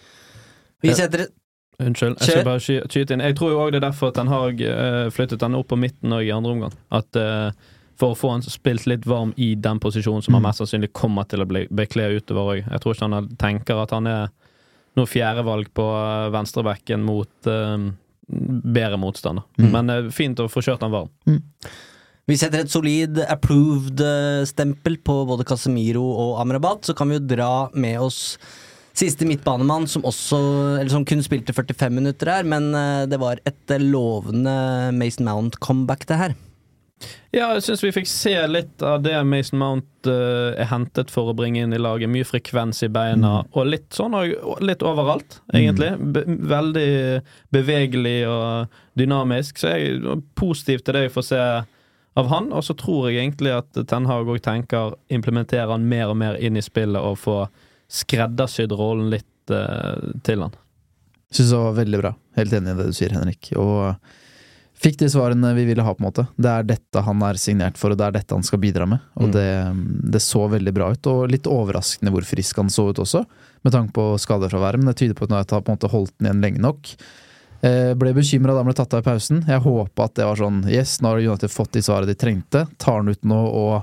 Vi 0.85 0.95
setter 0.95 1.27
et 1.27 1.35
Unnskyld, 1.79 2.17
jeg 2.19 2.33
skal 2.33 2.45
bare 2.47 2.61
sky- 2.63 2.87
skyte 2.91 3.15
inn. 3.15 3.21
Jeg 3.23 3.37
tror 3.39 3.53
jo 3.53 3.59
òg 3.63 3.71
det 3.73 3.79
er 3.79 3.85
derfor 3.91 4.11
Ten 4.17 4.27
Hag 4.33 4.61
eh, 4.67 5.09
flyttet 5.15 5.43
han 5.47 5.55
opp 5.55 5.69
på 5.71 5.79
midten 5.79 6.11
i 6.19 6.31
andre 6.35 6.51
omgang. 6.57 6.73
At 6.91 7.15
uh, 7.17 7.53
For 7.99 8.15
å 8.15 8.19
få 8.19 8.33
han 8.33 8.43
spilt 8.43 8.87
litt 8.91 9.07
varm 9.07 9.33
i 9.37 9.53
den 9.55 9.79
posisjonen 9.83 10.23
som 10.23 10.35
han 10.35 10.43
Mm. 10.43 10.49
mest 10.49 10.59
sannsynlig 10.63 10.93
kommer 10.95 11.25
til 11.31 11.43
å 11.43 11.47
bli, 11.51 11.67
bekle 11.71 12.09
utover 12.19 12.53
òg. 12.57 12.65
Jeg 12.71 12.81
tror 12.83 12.95
ikke 12.95 13.09
han 13.11 13.29
tenker 13.39 13.83
at 13.83 13.91
han 13.95 14.07
er 14.07 14.29
noe 14.99 15.07
fjerdevalg 15.07 15.71
på 15.75 15.87
eh, 15.87 16.29
venstrebekken 16.35 17.03
mot 17.07 17.31
uh, 17.51 17.79
bedre 18.29 18.99
motstander. 18.99 19.43
Mm. 19.59 19.71
Men 19.75 19.91
uh, 19.91 20.11
fint 20.11 20.39
å 20.43 20.49
få 20.51 20.63
kjørt 20.67 20.83
han 20.83 20.91
varm. 20.95 21.11
Vi 22.29 22.37
setter 22.37 22.61
et 22.61 22.71
solid 22.75 23.19
approved-stempel 23.25 24.99
på 25.07 25.15
både 25.31 25.47
Casemiro 25.49 26.03
og 26.05 26.41
Amrabat. 26.43 26.85
Så 26.85 26.95
kan 26.99 27.09
vi 27.09 27.17
jo 27.19 27.25
dra 27.25 27.53
med 27.75 27.99
oss 28.05 28.37
siste 28.99 29.27
midtbanemann, 29.29 29.87
som 29.91 30.05
også 30.09 30.39
Eller 30.81 30.91
som 30.93 31.07
kun 31.07 31.23
spilte 31.25 31.55
45 31.55 31.95
minutter 31.95 32.33
her, 32.33 32.47
men 32.49 32.73
eh, 32.75 33.07
det 33.11 33.21
var 33.23 33.41
et 33.49 33.79
lovende 33.83 34.59
Mason 34.97 35.29
Mount-comeback, 35.29 36.07
det 36.09 36.21
her. 36.21 36.37
Ja, 37.31 37.53
jeg 37.55 37.63
syns 37.67 37.83
vi 37.85 37.93
fikk 37.95 38.09
se 38.11 38.33
litt 38.49 38.83
av 38.83 39.03
det 39.05 39.15
Mason 39.29 39.61
Mount 39.61 40.09
uh, 40.09 40.57
er 40.59 40.67
hentet 40.71 41.13
for 41.13 41.31
å 41.31 41.35
bringe 41.37 41.61
inn 41.63 41.75
i 41.77 41.81
laget. 41.81 42.11
Mye 42.11 42.27
frekvens 42.27 42.81
i 42.83 42.89
beina, 42.91 43.43
og 43.53 43.69
litt 43.69 43.93
sånn 43.95 44.17
og 44.19 44.63
litt 44.65 44.83
overalt, 44.87 45.39
egentlig. 45.53 45.93
Be 46.17 46.25
veldig 46.27 46.89
bevegelig 47.55 48.17
og 48.33 48.81
dynamisk. 48.99 49.61
Så 49.61 49.75
jeg 49.75 49.99
er 50.01 50.25
positiv 50.41 50.83
til 50.83 50.97
det 50.97 51.07
jeg 51.07 51.15
får 51.15 51.29
se 51.29 51.43
av 52.19 52.33
han, 52.33 52.51
og 52.51 52.65
så 52.67 52.75
tror 52.75 53.11
jeg 53.11 53.21
egentlig 53.21 53.55
at 53.55 53.79
Ten 53.87 54.09
Hag 54.09 54.27
òg 54.27 54.41
tenker 54.43 54.97
implementere 55.13 55.69
han 55.71 55.87
mer 55.87 56.11
og 56.11 56.19
mer 56.19 56.41
inn 56.43 56.59
i 56.59 56.65
spillet 56.65 56.99
og 56.99 57.21
få 57.21 57.43
skreddersydd 57.93 58.73
rollen 58.77 59.11
litt 59.13 59.53
uh, 59.53 59.97
til 60.27 60.45
han. 60.45 60.57
Syns 61.33 61.53
det 61.53 61.61
var 61.61 61.77
veldig 61.77 62.01
bra. 62.01 62.15
Helt 62.39 62.53
enig 62.57 62.73
i 62.73 62.79
det 62.79 62.89
du 62.89 62.97
sier, 62.97 63.13
Henrik. 63.17 63.51
Og 63.61 63.97
fikk 64.79 64.99
de 65.01 65.09
svarene 65.13 65.51
vi 65.57 65.65
ville 65.69 65.85
ha, 65.85 65.93
på 65.93 66.01
en 66.01 66.07
måte. 66.09 66.25
Det 66.41 66.49
er 66.53 66.69
dette 66.69 67.03
han 67.05 67.23
er 67.27 67.41
signert 67.41 67.77
for, 67.81 67.93
og 67.93 67.99
det 68.01 68.07
er 68.07 68.17
dette 68.21 68.37
han 68.37 68.47
skal 68.47 68.61
bidra 68.63 68.87
med. 68.89 69.03
Og 69.19 69.29
Mm. 69.29 69.33
det, 69.35 69.49
det 70.15 70.23
så 70.25 70.47
veldig 70.49 70.73
bra 70.77 70.91
ut, 70.95 71.07
og 71.11 71.29
litt 71.33 71.49
overraskende 71.51 72.13
hvor 72.15 72.25
frisk 72.25 72.57
han 72.63 72.71
så 72.73 72.89
ut 72.93 73.01
også, 73.03 73.25
med 73.67 73.75
tanke 73.75 73.93
på 73.93 74.07
skadefraværet, 74.23 74.79
men 74.79 74.93
det 74.93 74.97
tyder 75.03 75.19
på 75.19 75.27
at 75.27 75.35
han 75.35 75.43
har 75.43 75.65
på 75.65 75.73
en 75.73 75.77
måte 75.77 75.91
holdt 75.93 76.15
den 76.19 76.31
igjen 76.31 76.45
lenge 76.47 76.63
nok. 76.63 76.93
Eh, 77.61 77.93
ble 77.99 78.13
bekymra 78.15 78.55
da 78.55 78.63
han 78.63 78.69
ble 78.71 78.77
tatt 78.79 78.95
av 78.95 79.03
i 79.03 79.09
pausen. 79.09 79.41
Jeg 79.51 79.65
håpa 79.65 80.05
at 80.07 80.15
det 80.15 80.29
var 80.29 80.39
sånn 80.39 80.61
Yes, 80.71 81.01
nå 81.03 81.11
har 81.11 81.19
United 81.19 81.51
fått 81.51 81.73
de 81.75 81.83
svarene 81.83 82.07
de 82.07 82.15
trengte. 82.15 82.69
Tar 82.79 83.01
han 83.01 83.11
ut 83.11 83.25
nå 83.27 83.41
og 83.51 83.83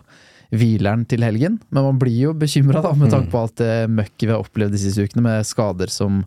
hviler 0.53 0.95
han 0.95 1.05
til 1.09 1.25
helgen? 1.25 1.59
Men 1.69 1.87
man 1.89 2.01
blir 2.01 2.17
jo 2.27 2.33
bekymra 2.37 2.83
med 2.97 3.13
tanke 3.13 3.31
på 3.33 3.45
alt 3.45 3.57
det 3.61 3.87
møkket 3.91 4.27
vi 4.27 4.33
har 4.33 4.43
opplevd 4.43 4.75
de 4.75 4.81
siste 4.81 5.05
ukene, 5.05 5.25
med 5.25 5.47
skader 5.47 5.91
som 5.93 6.23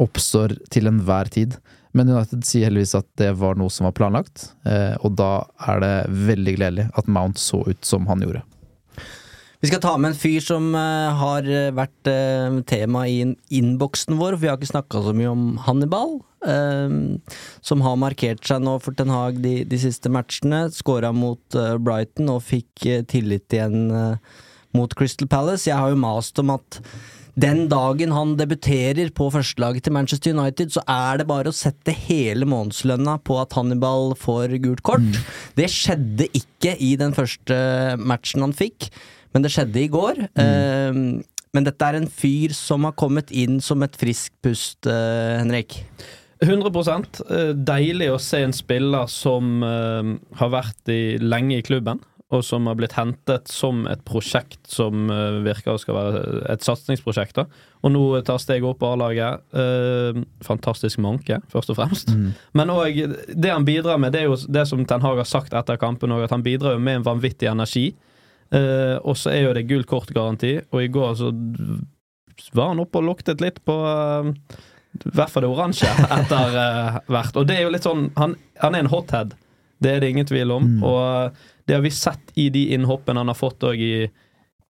oppstår 0.00 0.56
til 0.72 0.90
enhver 0.90 1.30
tid. 1.32 1.58
Men 1.96 2.10
United 2.10 2.46
sier 2.46 2.68
heldigvis 2.68 2.94
at 2.98 3.08
det 3.18 3.32
var 3.40 3.58
noe 3.58 3.72
som 3.72 3.88
var 3.88 3.96
planlagt, 3.98 4.50
eh, 4.68 4.94
og 5.02 5.16
da 5.18 5.32
er 5.66 5.82
det 5.82 5.94
veldig 6.30 6.56
gledelig 6.58 6.86
at 6.94 7.10
Mount 7.10 7.40
så 7.42 7.64
ut 7.66 7.82
som 7.86 8.06
han 8.10 8.22
gjorde. 8.24 8.44
Vi 9.60 9.68
skal 9.68 9.82
ta 9.84 9.90
med 10.00 10.14
en 10.14 10.16
fyr 10.16 10.40
som 10.40 10.70
eh, 10.72 11.18
har 11.20 11.44
eh, 11.44 11.68
vært 11.76 12.08
eh, 12.08 12.54
tema 12.68 13.02
i 13.04 13.18
innboksen 13.28 14.16
vår, 14.16 14.38
for 14.38 14.40
vi 14.40 14.48
har 14.48 14.56
ikke 14.56 14.70
snakka 14.70 15.02
så 15.04 15.12
mye 15.16 15.32
om 15.34 15.46
Hannibal. 15.66 16.20
som 17.60 17.82
har 17.84 17.98
markert 18.00 18.46
seg 18.48 18.62
nå 18.64 18.78
for 18.80 18.96
Ten 18.96 19.10
Hag 19.12 19.42
de, 19.44 19.58
de 19.68 19.78
siste 19.82 20.08
matchene. 20.08 20.70
Skåra 20.72 21.10
mot 21.12 21.56
Brighton 21.84 22.30
og 22.32 22.46
fikk 22.48 22.86
tillit 23.12 23.52
igjen 23.52 23.92
mot 24.72 24.94
Crystal 24.96 25.28
Palace. 25.28 25.68
Jeg 25.68 25.76
har 25.76 25.92
jo 25.92 26.00
mast 26.00 26.40
om 26.40 26.54
at 26.54 26.80
den 27.36 27.66
dagen 27.68 28.16
han 28.16 28.38
debuterer 28.40 29.12
på 29.12 29.28
førstelaget 29.36 29.84
til 29.84 29.92
Manchester 29.98 30.32
United, 30.32 30.72
så 30.72 30.80
er 30.88 31.20
det 31.20 31.28
bare 31.28 31.52
å 31.52 31.58
sette 31.60 31.92
hele 32.08 32.48
månedslønna 32.48 33.18
på 33.28 33.36
at 33.42 33.52
Hannibal 33.60 34.14
får 34.16 34.56
gult 34.64 34.80
kort. 34.80 35.20
Det 35.60 35.68
skjedde 35.68 36.32
ikke 36.32 36.78
i 36.80 36.94
den 36.96 37.12
første 37.12 37.60
matchen 38.00 38.48
han 38.48 38.56
fikk, 38.56 38.88
men 39.34 39.44
det 39.44 39.52
skjedde 39.54 39.82
i 39.82 39.90
går. 39.92 40.24
Eh, 40.34 41.02
men 41.50 41.66
dette 41.66 41.86
er 41.86 41.98
en 41.98 42.08
fyr 42.10 42.54
som 42.54 42.86
har 42.86 42.96
kommet 42.98 43.32
inn 43.34 43.58
som 43.64 43.82
et 43.82 43.96
friskt 43.98 44.36
pust, 44.44 44.86
uh, 44.86 45.40
Henrik. 45.40 45.80
100 46.40 46.70
eh, 47.28 47.50
Deilig 47.52 48.12
å 48.14 48.20
se 48.22 48.44
en 48.46 48.54
spiller 48.56 49.10
som 49.12 49.58
eh, 49.66 50.14
har 50.40 50.54
vært 50.54 50.88
i, 50.88 51.18
lenge 51.20 51.58
i 51.58 51.64
klubben, 51.66 52.00
og 52.32 52.44
som 52.46 52.64
har 52.70 52.78
blitt 52.78 52.94
hentet 52.96 53.50
som 53.50 53.82
et 53.90 54.00
prosjekt 54.06 54.70
som 54.70 55.10
virker 55.44 55.74
å 55.74 55.80
skal 55.82 55.96
være 55.98 56.20
et 56.54 56.64
satsingsprosjekt. 56.64 57.42
Og 57.82 57.92
nå 57.92 58.04
tar 58.24 58.38
steget 58.40 58.68
opp 58.70 58.78
på 58.80 58.92
A-laget. 58.94 59.42
Eh, 59.50 60.20
fantastisk 60.46 61.02
manke, 61.02 61.40
først 61.52 61.74
og 61.74 61.80
fremst. 61.80 62.14
Men 62.56 62.72
òg 62.72 63.02
det 63.34 63.50
han 63.50 63.66
bidrar 63.66 63.98
med, 64.00 64.14
det 64.14 64.22
er 64.22 64.30
jo 64.30 64.38
det 64.46 64.64
som 64.70 64.86
Ten 64.86 65.04
Hag 65.04 65.20
har 65.20 65.28
sagt 65.28 65.58
etter 65.58 65.80
kampen 65.82 66.14
òg, 66.14 66.28
at 66.28 66.36
han 66.38 66.46
bidrar 66.46 66.78
jo 66.78 66.84
med 66.86 67.02
en 67.02 67.08
vanvittig 67.10 67.50
energi. 67.50 67.90
Eh, 68.50 68.96
og 69.06 69.14
så 69.18 69.30
er 69.30 69.44
jo 69.44 69.54
det 69.54 69.68
gult 69.70 69.88
kort-garanti, 69.90 70.56
og 70.72 70.82
i 70.82 70.90
går 70.90 71.14
så 71.18 71.30
var 72.56 72.72
han 72.72 72.82
oppe 72.82 72.98
og 72.98 73.06
luktet 73.06 73.42
litt 73.44 73.60
på 73.68 73.74
uh, 73.84 74.30
i 74.96 75.12
hvert 75.14 75.30
fall 75.30 75.44
det 75.44 75.50
oransje 75.52 75.90
etter 76.16 76.56
uh, 76.56 76.96
hvert. 77.06 77.36
Og 77.36 77.46
det 77.46 77.58
er 77.58 77.66
jo 77.66 77.74
litt 77.74 77.86
sånn 77.86 78.08
Han, 78.16 78.34
han 78.62 78.74
er 78.74 78.82
en 78.82 78.90
hothead, 78.90 79.36
det 79.78 79.92
er 79.92 80.02
det 80.02 80.10
ingen 80.14 80.28
tvil 80.28 80.54
om. 80.54 80.70
Og 80.84 81.36
det 81.68 81.76
har 81.76 81.84
vi 81.84 81.92
sett 81.94 82.32
i 82.40 82.48
de 82.52 82.66
innhoppene 82.74 83.22
han 83.22 83.30
har 83.30 83.38
fått 83.38 83.64
òg 83.64 83.80
i 83.80 84.08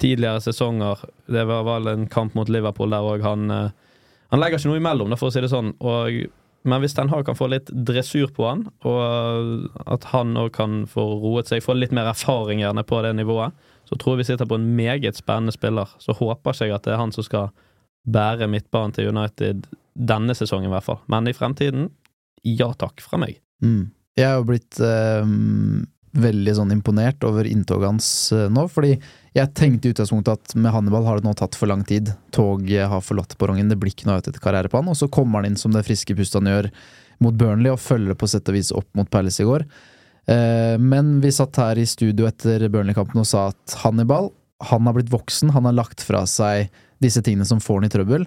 tidligere 0.01 0.43
sesonger. 0.45 1.01
Det 1.31 1.47
var 1.49 1.65
vel 1.67 1.89
en 1.91 2.05
kamp 2.11 2.37
mot 2.37 2.51
Liverpool 2.53 2.93
der 2.93 3.07
òg 3.07 3.25
han 3.27 3.49
Han 3.51 4.39
legger 4.39 4.61
ikke 4.61 4.71
noe 4.71 4.79
imellom, 4.79 5.17
for 5.19 5.27
å 5.27 5.35
si 5.35 5.43
det 5.43 5.51
sånn. 5.51 5.73
Og, 5.83 6.21
men 6.63 6.83
hvis 6.83 6.95
Ten 6.97 7.09
Hag 7.09 7.25
kan 7.25 7.39
få 7.39 7.49
litt 7.49 7.71
dressur 7.73 8.29
på 8.37 8.45
han, 8.45 8.67
og 8.85 9.71
at 9.89 10.05
han 10.13 10.37
òg 10.37 10.51
kan 10.57 10.83
få 10.91 11.07
roet 11.23 11.49
seg, 11.49 11.63
få 11.65 11.77
litt 11.79 11.95
mer 11.97 12.11
erfaring 12.13 12.61
gjerne 12.61 12.85
på 12.85 13.01
det 13.07 13.15
nivået, 13.17 13.57
så 13.89 13.97
tror 13.97 14.15
jeg 14.15 14.23
vi 14.23 14.29
sitter 14.31 14.49
på 14.51 14.59
en 14.61 14.69
meget 14.77 15.19
spennende 15.19 15.55
spiller. 15.57 15.89
Så 15.99 16.15
håper 16.19 16.53
ikke 16.53 16.69
jeg 16.69 16.77
at 16.77 16.85
det 16.87 16.95
er 16.95 17.01
han 17.01 17.15
som 17.17 17.27
skal 17.27 17.49
bære 18.11 18.49
midtbanen 18.51 18.93
til 18.97 19.09
United 19.11 19.65
denne 19.95 20.37
sesongen, 20.37 20.69
i 20.69 20.75
hvert 20.75 20.87
fall. 20.87 21.01
Men 21.11 21.29
i 21.29 21.37
fremtiden, 21.37 21.89
ja 22.47 22.71
takk 22.79 23.03
fra 23.05 23.19
meg. 23.21 23.41
Mm. 23.65 23.91
Jeg 24.19 24.37
har 24.37 24.45
blitt 24.47 24.81
eh, 24.85 25.25
veldig 26.17 26.55
sånn 26.59 26.73
imponert 26.75 27.23
over 27.27 27.47
inntoget 27.47 27.87
hans 27.93 28.09
eh, 28.35 28.49
nå, 28.51 28.65
fordi 28.73 28.97
jeg 29.37 29.53
tenkte 29.55 29.87
i 29.89 29.95
utgangspunktet 29.95 30.33
at 30.41 30.57
med 30.59 30.75
Hannibal 30.75 31.07
har 31.07 31.21
det 31.21 31.29
nå 31.29 31.35
tatt 31.39 31.55
for 31.55 31.71
lang 31.71 31.85
tid. 31.87 32.11
Toget 32.35 32.91
har 32.91 33.05
forlatt 33.05 33.37
perrongen, 33.39 33.71
det 33.71 33.79
blir 33.79 33.95
ikke 33.95 34.09
noe 34.09 34.19
etter 34.19 34.35
karriere 34.43 34.71
på 34.71 34.81
han, 34.81 34.91
og 34.91 34.99
så 34.99 35.07
kommer 35.13 35.41
han 35.41 35.53
inn 35.53 35.61
som 35.61 35.75
det 35.75 35.85
friske 35.87 36.17
pustet 36.19 36.41
han 36.41 36.51
gjør 36.51 36.71
mot 37.23 37.37
Burnley, 37.37 37.71
og 37.71 37.83
følger 37.83 38.19
på 38.19 38.29
sett 38.31 38.49
og 38.51 38.57
vis 38.57 38.73
opp 38.75 38.89
mot 38.99 39.11
Palace 39.13 39.45
i 39.45 39.47
går. 39.47 39.67
Eh, 40.31 40.77
men 40.83 41.19
vi 41.23 41.33
satt 41.35 41.63
her 41.63 41.79
i 41.79 41.87
studio 41.89 42.27
etter 42.29 42.67
Burnley-kampen 42.67 43.23
og 43.23 43.29
sa 43.29 43.49
at 43.53 43.79
Hannibal, 43.85 44.33
han 44.71 44.89
har 44.89 44.97
blitt 44.99 45.13
voksen, 45.13 45.55
han 45.55 45.69
har 45.69 45.79
lagt 45.79 46.03
fra 46.05 46.27
seg 46.29 46.73
disse 47.01 47.23
tingene 47.25 47.47
som 47.49 47.63
får 47.63 47.81
han 47.81 47.89
i 47.89 47.93
trøbbel. 47.95 48.27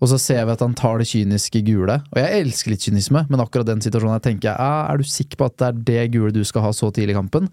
Og 0.00 0.10
så 0.10 0.18
ser 0.18 0.42
vi 0.46 0.54
at 0.54 0.62
han 0.64 0.74
tar 0.78 0.98
det 0.98 1.08
kyniske 1.12 1.62
gule. 1.66 2.00
Og 2.10 2.18
jeg 2.18 2.40
elsker 2.42 2.72
litt 2.72 2.86
kynisme, 2.86 3.24
men 3.28 3.42
akkurat 3.42 3.68
den 3.68 3.82
situasjonen 3.84 4.16
jeg 4.18 4.26
tenker 4.26 4.50
jeg 4.50 4.58
ah, 4.58 4.90
er 4.90 4.98
du 4.98 5.06
sikker 5.06 5.38
på 5.38 5.50
at 5.50 5.58
det 5.60 5.68
er 5.68 5.86
det 5.92 6.10
gule 6.16 6.34
du 6.34 6.42
skal 6.48 6.66
ha 6.66 6.72
så 6.74 6.90
tidlig 6.90 7.14
i 7.14 7.20
kampen? 7.20 7.48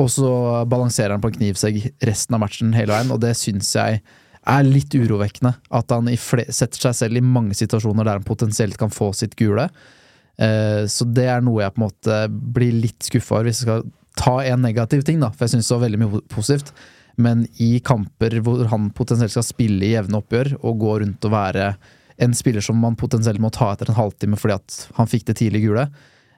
Og 0.00 0.08
så 0.10 0.28
balanserer 0.66 1.14
han 1.14 1.22
på 1.22 1.30
en 1.30 1.36
knivsegg 1.38 1.80
resten 2.02 2.34
av 2.34 2.42
matchen 2.42 2.74
hele 2.74 2.94
veien, 2.96 3.12
og 3.14 3.20
det 3.22 3.36
syns 3.38 3.70
jeg 3.76 4.00
er 4.44 4.66
litt 4.66 4.94
urovekkende. 4.94 5.54
At 5.74 5.92
han 5.94 6.10
setter 6.10 6.88
seg 6.88 6.96
selv 6.98 7.20
i 7.20 7.24
mange 7.24 7.54
situasjoner 7.56 8.06
der 8.06 8.18
han 8.18 8.26
potensielt 8.26 8.78
kan 8.80 8.92
få 8.92 9.12
sitt 9.16 9.36
gule. 9.38 9.68
Eh, 10.34 10.82
så 10.90 11.06
det 11.06 11.28
er 11.30 11.44
noe 11.46 11.62
jeg 11.62 11.74
på 11.76 11.80
en 11.80 11.86
måte 11.86 12.18
blir 12.58 12.74
litt 12.74 13.06
skuffa 13.06 13.38
over, 13.38 13.48
hvis 13.48 13.62
jeg 13.62 13.68
skal 13.68 13.86
ta 14.18 14.36
en 14.42 14.62
negativ 14.66 15.06
ting, 15.06 15.22
da. 15.22 15.30
For 15.34 15.46
jeg 15.46 15.56
syns 15.56 15.70
det 15.70 15.76
var 15.76 15.86
veldig 15.86 16.02
mye 16.02 16.22
positivt. 16.32 16.74
Men 17.16 17.44
i 17.62 17.78
kamper 17.84 18.38
hvor 18.44 18.64
han 18.70 18.88
potensielt 18.96 19.34
skal 19.34 19.46
spille 19.46 19.86
i 19.86 19.92
jevne 19.94 20.18
oppgjør 20.20 20.56
og 20.60 20.80
gå 20.80 20.96
rundt 21.04 21.28
og 21.28 21.34
være 21.34 21.74
en 22.24 22.34
spiller 22.36 22.62
som 22.62 22.78
man 22.78 22.96
potensielt 22.98 23.42
må 23.42 23.50
ta 23.54 23.72
etter 23.72 23.90
en 23.90 23.98
halvtime 23.98 24.38
fordi 24.38 24.54
at 24.54 24.76
han 24.98 25.10
fikk 25.10 25.26
det 25.30 25.38
tidlig 25.40 25.64
gule, 25.64 25.88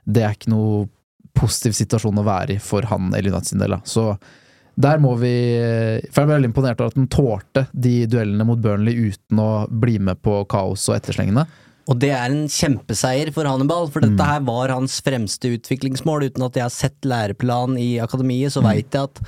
det 0.09 0.23
er 0.25 0.37
ikke 0.37 0.53
noe 0.53 0.87
positiv 1.37 1.75
situasjon 1.77 2.23
å 2.23 2.25
være 2.27 2.57
i 2.57 2.63
for 2.63 2.87
han 2.89 3.11
eller 3.13 3.35
United 3.35 3.51
sin 3.51 3.61
del. 3.61 3.77
Så 3.85 4.15
der 4.77 5.01
må 5.01 5.15
vi 5.17 5.33
For 6.13 6.23
jeg 6.23 6.29
ble 6.29 6.35
veldig 6.35 6.51
imponert 6.51 6.81
over 6.81 6.93
at 6.93 6.99
han 7.01 7.13
tålte 7.13 7.63
de 7.73 7.95
duellene 8.13 8.45
mot 8.49 8.61
Burnley 8.61 9.09
uten 9.09 9.41
å 9.41 9.51
bli 9.69 9.97
med 10.01 10.21
på 10.25 10.43
kaos 10.53 10.85
og 10.91 10.99
etterslengene. 10.99 11.47
Og 11.87 12.01
det 12.03 12.11
er 12.11 12.27
en 12.27 12.49
kjempeseier 12.51 13.31
for 13.35 13.47
Hannibal, 13.47 13.87
for 13.95 14.03
dette 14.03 14.27
her 14.27 14.43
var 14.45 14.73
hans 14.75 14.99
fremste 15.07 15.53
utviklingsmål. 15.55 16.27
Uten 16.33 16.45
at 16.49 16.59
jeg 16.59 16.67
har 16.67 16.75
sett 16.75 17.07
læreplan 17.07 17.77
i 17.79 17.97
akademiet, 18.03 18.53
så 18.53 18.65
veit 18.65 18.91
jeg 18.91 19.07
at 19.07 19.21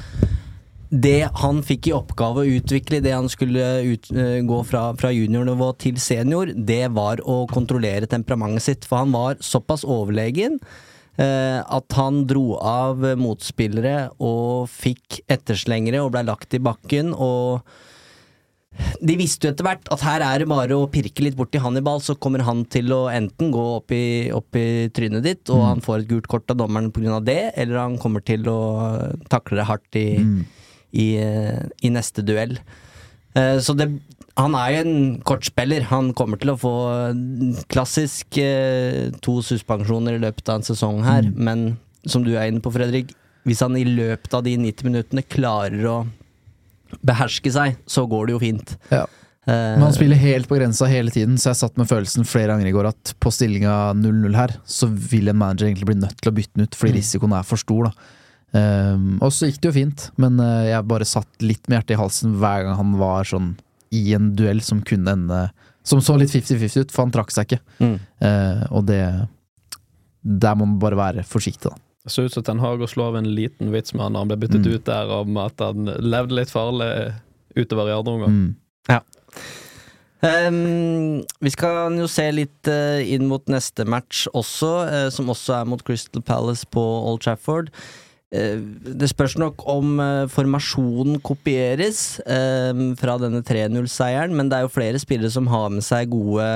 det 0.89 1.29
han 1.43 1.63
fikk 1.67 1.91
i 1.91 1.95
oppgave 1.97 2.43
å 2.43 2.59
utvikle, 2.59 3.03
det 3.05 3.13
han 3.13 3.29
skulle 3.29 3.65
ut, 3.85 4.11
uh, 4.15 4.39
gå 4.49 4.61
fra, 4.69 4.91
fra 5.01 5.13
juniornivå 5.13 5.73
til 5.83 5.99
senior, 6.01 6.53
det 6.55 6.87
var 6.97 7.23
å 7.29 7.43
kontrollere 7.51 8.09
temperamentet 8.09 8.65
sitt. 8.65 8.89
For 8.89 9.05
han 9.05 9.13
var 9.13 9.43
såpass 9.45 9.85
overlegen 9.85 10.57
uh, 10.63 11.61
at 11.61 11.99
han 11.99 12.25
dro 12.31 12.57
av 12.57 13.05
motspillere 13.21 14.15
og 14.17 14.71
fikk 14.73 15.21
etterslengere 15.29 16.01
og 16.05 16.15
blei 16.17 16.25
lagt 16.29 16.57
i 16.57 16.63
bakken. 16.63 17.13
og 17.13 17.69
de 19.03 19.15
visste 19.19 19.47
jo 19.47 19.53
etter 19.53 19.67
hvert 19.67 19.89
at 19.93 20.03
her 20.07 20.23
er 20.23 20.43
det 20.43 20.49
bare 20.51 20.77
å 20.77 20.89
pirke 20.91 21.25
litt 21.25 21.37
borti 21.39 21.61
Hannibal, 21.63 22.01
så 22.05 22.15
kommer 22.21 22.45
han 22.47 22.65
til 22.71 22.93
å 22.95 23.01
enten 23.11 23.51
gå 23.55 23.65
opp 23.79 23.95
i, 23.95 24.31
opp 24.35 24.59
i 24.59 24.89
trynet 24.95 25.25
ditt, 25.25 25.51
og 25.51 25.65
han 25.65 25.83
får 25.85 26.05
et 26.05 26.11
gult 26.13 26.29
kort 26.31 26.53
av 26.53 26.61
dommeren 26.61 26.93
pga. 26.95 27.19
det, 27.25 27.41
eller 27.59 27.81
han 27.81 27.99
kommer 27.99 28.23
til 28.23 28.47
å 28.51 28.61
takle 29.33 29.59
det 29.59 29.69
hardt 29.69 29.99
i, 29.99 30.07
i, 30.93 31.17
eh, 31.21 31.65
i 31.85 31.91
neste 31.93 32.25
duell. 32.25 32.59
Eh, 33.35 33.59
Så 33.61 33.77
det, 33.77 33.89
han 34.37 34.55
er 34.55 34.71
jo 34.73 34.81
en 34.85 35.21
kortspiller. 35.27 35.83
Han 35.91 36.13
kommer 36.15 36.39
til 36.41 36.51
å 36.55 36.59
få 36.59 36.75
klassisk 37.69 38.39
eh, 38.39 39.11
to 39.25 39.39
suspensjoner 39.45 40.17
i 40.19 40.23
løpet 40.23 40.49
av 40.49 40.61
en 40.61 40.69
sesong 40.69 41.03
her, 41.07 41.29
men 41.35 41.77
som 42.07 42.25
du 42.25 42.35
er 42.37 42.49
inne 42.49 42.63
på, 42.65 42.73
Fredrik, 42.73 43.13
hvis 43.49 43.61
han 43.65 43.77
i 43.77 43.85
løpet 43.85 44.35
av 44.35 44.45
de 44.47 44.57
90 44.61 44.89
minuttene 44.89 45.25
klarer 45.27 45.85
å 45.89 45.99
beherske 47.05 47.51
seg, 47.53 47.77
så 47.89 48.07
går 48.09 48.29
det 48.29 48.37
jo 48.37 48.43
fint. 48.43 48.77
Ja. 48.93 49.05
Men 49.49 49.87
han 49.87 49.95
spiller 49.97 50.19
helt 50.21 50.49
på 50.49 50.59
grensa 50.59 50.85
hele 50.91 51.09
tiden, 51.13 51.39
så 51.41 51.51
jeg 51.55 51.61
satt 51.63 51.79
med 51.81 51.89
følelsen 51.89 52.27
flere 52.29 52.53
ganger 52.53 52.69
i 52.69 52.73
går 52.75 52.91
at 52.91 53.15
på 53.21 53.31
stillinga 53.33 53.95
0-0 53.97 54.37
her, 54.37 54.53
så 54.69 54.91
vil 54.93 55.31
en 55.33 55.39
manager 55.41 55.71
egentlig 55.71 55.89
bli 55.89 55.97
nødt 56.03 56.19
til 56.21 56.29
å 56.29 56.35
bytte 56.37 56.59
den 56.59 56.69
ut, 56.69 56.77
fordi 56.77 56.99
risikoen 56.99 57.33
er 57.39 57.47
for 57.49 57.61
stor. 57.61 57.89
da. 57.89 58.18
Um, 58.53 59.19
og 59.21 59.33
så 59.35 59.51
gikk 59.51 59.59
det 59.61 59.69
jo 59.69 59.75
fint, 59.77 60.05
men 60.17 60.39
uh, 60.41 60.65
jeg 60.65 60.87
bare 60.89 61.05
satt 61.09 61.43
litt 61.45 61.67
med 61.69 61.79
hjertet 61.79 61.97
i 61.97 62.01
halsen 62.01 62.37
hver 62.41 62.65
gang 62.65 62.79
han 62.79 62.95
var 63.01 63.29
sånn 63.29 63.51
i 63.93 64.15
en 64.17 64.31
duell 64.37 64.63
som 64.65 64.81
kunne 64.85 65.13
ende 65.17 65.41
Som 65.89 66.01
så 66.05 66.17
litt 66.21 66.33
50-50 66.33 66.83
ut, 66.85 66.91
for 66.93 67.07
han 67.07 67.13
trakk 67.13 67.31
seg 67.33 67.47
ikke. 67.49 67.61
Mm. 67.81 67.95
Uh, 68.21 68.65
og 68.77 68.87
det 68.89 69.03
Der 70.21 70.57
må 70.57 70.67
man 70.67 70.81
bare 70.83 70.99
være 70.99 71.25
forsiktig, 71.29 71.71
da. 71.71 71.77
Det 72.05 72.13
så 72.13 72.25
ut 72.25 72.33
som 72.33 72.45
Ten 72.45 72.61
Hag 72.61 72.81
å 72.81 72.89
slå 72.89 73.11
av 73.11 73.17
en 73.21 73.29
liten 73.37 73.73
vits 73.73 73.93
med 73.95 74.07
han 74.07 74.17
da 74.17 74.25
han 74.25 74.31
ble 74.33 74.41
byttet 74.47 74.65
Mm. 74.65 74.75
ut 74.75 74.85
der 74.89 75.13
om 75.13 75.37
at 75.45 75.61
han 75.61 75.89
levde 76.01 76.37
litt 76.37 76.53
farlig 76.53 76.91
utover 77.57 77.91
i 77.91 77.97
andre 77.97 78.15
omgang. 78.17 78.37
Mm. 78.37 78.57
Ehm, 80.25 81.23
vi 81.41 81.51
skal 81.55 81.95
jo 82.01 82.09
se 82.11 82.27
litt 82.35 82.71
uh, 82.71 82.99
inn 83.07 83.29
mot 83.31 83.45
neste 83.51 83.85
match 83.87 84.25
også, 84.35 84.71
uh, 84.89 85.09
som 85.15 85.31
også 85.31 85.61
er 85.61 85.69
mot 85.71 85.83
Crystal 85.87 86.23
Palace 86.27 86.67
på 86.67 86.83
Old 86.83 87.23
Trafford. 87.23 87.71
Eh, 88.29 88.61
det 89.01 89.09
spørs 89.09 89.39
nok 89.41 89.63
om 89.73 89.97
eh, 90.05 90.29
formasjonen 90.29 91.17
kopieres 91.25 92.19
eh, 92.29 92.81
fra 93.01 93.17
denne 93.23 93.41
3-0-seieren, 93.41 94.35
men 94.37 94.51
det 94.51 94.59
er 94.59 94.67
jo 94.67 94.75
flere 94.75 95.01
spillere 95.01 95.33
som 95.33 95.49
har 95.49 95.71
med 95.73 95.87
seg 95.87 96.11
gode 96.13 96.49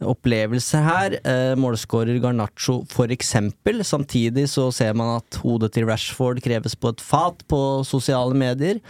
opplevelser 0.00 0.80
her. 0.80 1.14
Målskårer 1.60 2.16
Garnaccio, 2.24 2.78
for 2.88 3.12
eksempel. 3.12 3.82
Samtidig 3.84 4.46
så 4.48 4.70
ser 4.72 4.94
man 4.96 5.18
at 5.18 5.36
hodet 5.42 5.74
til 5.74 5.84
Rashford 5.84 6.40
kreves 6.40 6.72
på 6.72 6.94
et 6.94 7.02
fat 7.04 7.44
på 7.52 7.58
sosiale 7.84 8.32
medier. 8.32 8.80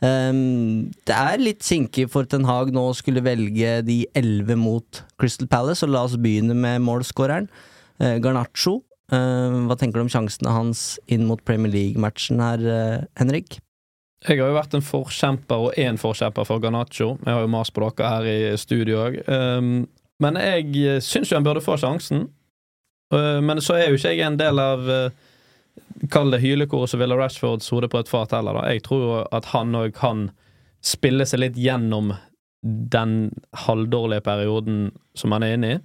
Det 0.00 1.18
er 1.18 1.44
litt 1.44 1.60
sinkig 1.68 2.06
for 2.14 2.24
Ten 2.24 2.48
Hag 2.48 2.72
nå 2.72 2.86
å 2.88 2.96
skulle 2.96 3.20
velge 3.26 3.82
de 3.84 3.98
elleve 4.16 4.56
mot 4.56 5.02
Crystal 5.20 5.52
Palace, 5.52 5.84
og 5.84 5.92
la 5.92 6.06
oss 6.08 6.16
begynne 6.16 6.56
med 6.56 6.80
målskåreren. 6.88 7.50
Garnaccio. 8.00 8.78
Uh, 9.14 9.64
hva 9.68 9.76
tenker 9.78 10.00
du 10.00 10.06
om 10.06 10.10
sjansene 10.12 10.52
hans 10.54 10.84
inn 11.12 11.26
mot 11.28 11.42
Premier 11.46 11.70
League-matchen 11.72 12.42
her, 12.42 12.64
uh, 12.64 13.04
Henrik? 13.20 13.58
Jeg 14.24 14.40
har 14.40 14.48
jo 14.48 14.56
vært 14.56 14.74
en 14.74 14.84
forkjemper 14.84 15.66
og 15.68 15.78
én 15.80 15.98
forkjemper 16.00 16.46
for 16.48 16.62
Garnaccio. 16.62 17.12
Jeg 17.26 17.30
har 17.36 17.44
jo 17.44 17.52
mast 17.52 17.74
på 17.76 17.84
dere 17.84 18.08
her 18.10 18.28
i 18.30 18.56
studio 18.60 19.02
òg. 19.04 19.18
Um, 19.28 19.74
men 20.24 20.38
jeg 20.40 21.02
syns 21.04 21.30
jo 21.30 21.36
han 21.36 21.44
burde 21.44 21.62
få 21.64 21.76
sjansen. 21.80 22.28
Men 23.12 23.60
så 23.62 23.74
er 23.76 23.90
jo 23.90 23.98
ikke 23.98 24.14
jeg 24.14 24.24
en 24.24 24.38
del 24.40 24.58
av 24.62 24.86
Kall 26.10 26.30
det 26.32 26.40
hylekoret 26.42 26.90
som 26.90 27.02
ville 27.02 27.16
Rashfords 27.18 27.68
hode 27.74 27.90
på 27.92 28.00
et 28.00 28.08
fat 28.10 28.32
heller. 28.34 28.56
Da. 28.56 28.70
Jeg 28.72 28.84
tror 28.86 29.02
jo 29.02 29.16
at 29.34 29.48
han 29.52 29.74
òg 29.76 29.92
kan 29.96 30.28
spille 30.84 31.26
seg 31.28 31.42
litt 31.42 31.58
gjennom 31.60 32.12
den 32.64 33.14
halvdårlige 33.66 34.24
perioden 34.24 34.86
som 35.18 35.34
han 35.36 35.44
er 35.46 35.56
inne 35.58 35.72
i. 35.74 35.80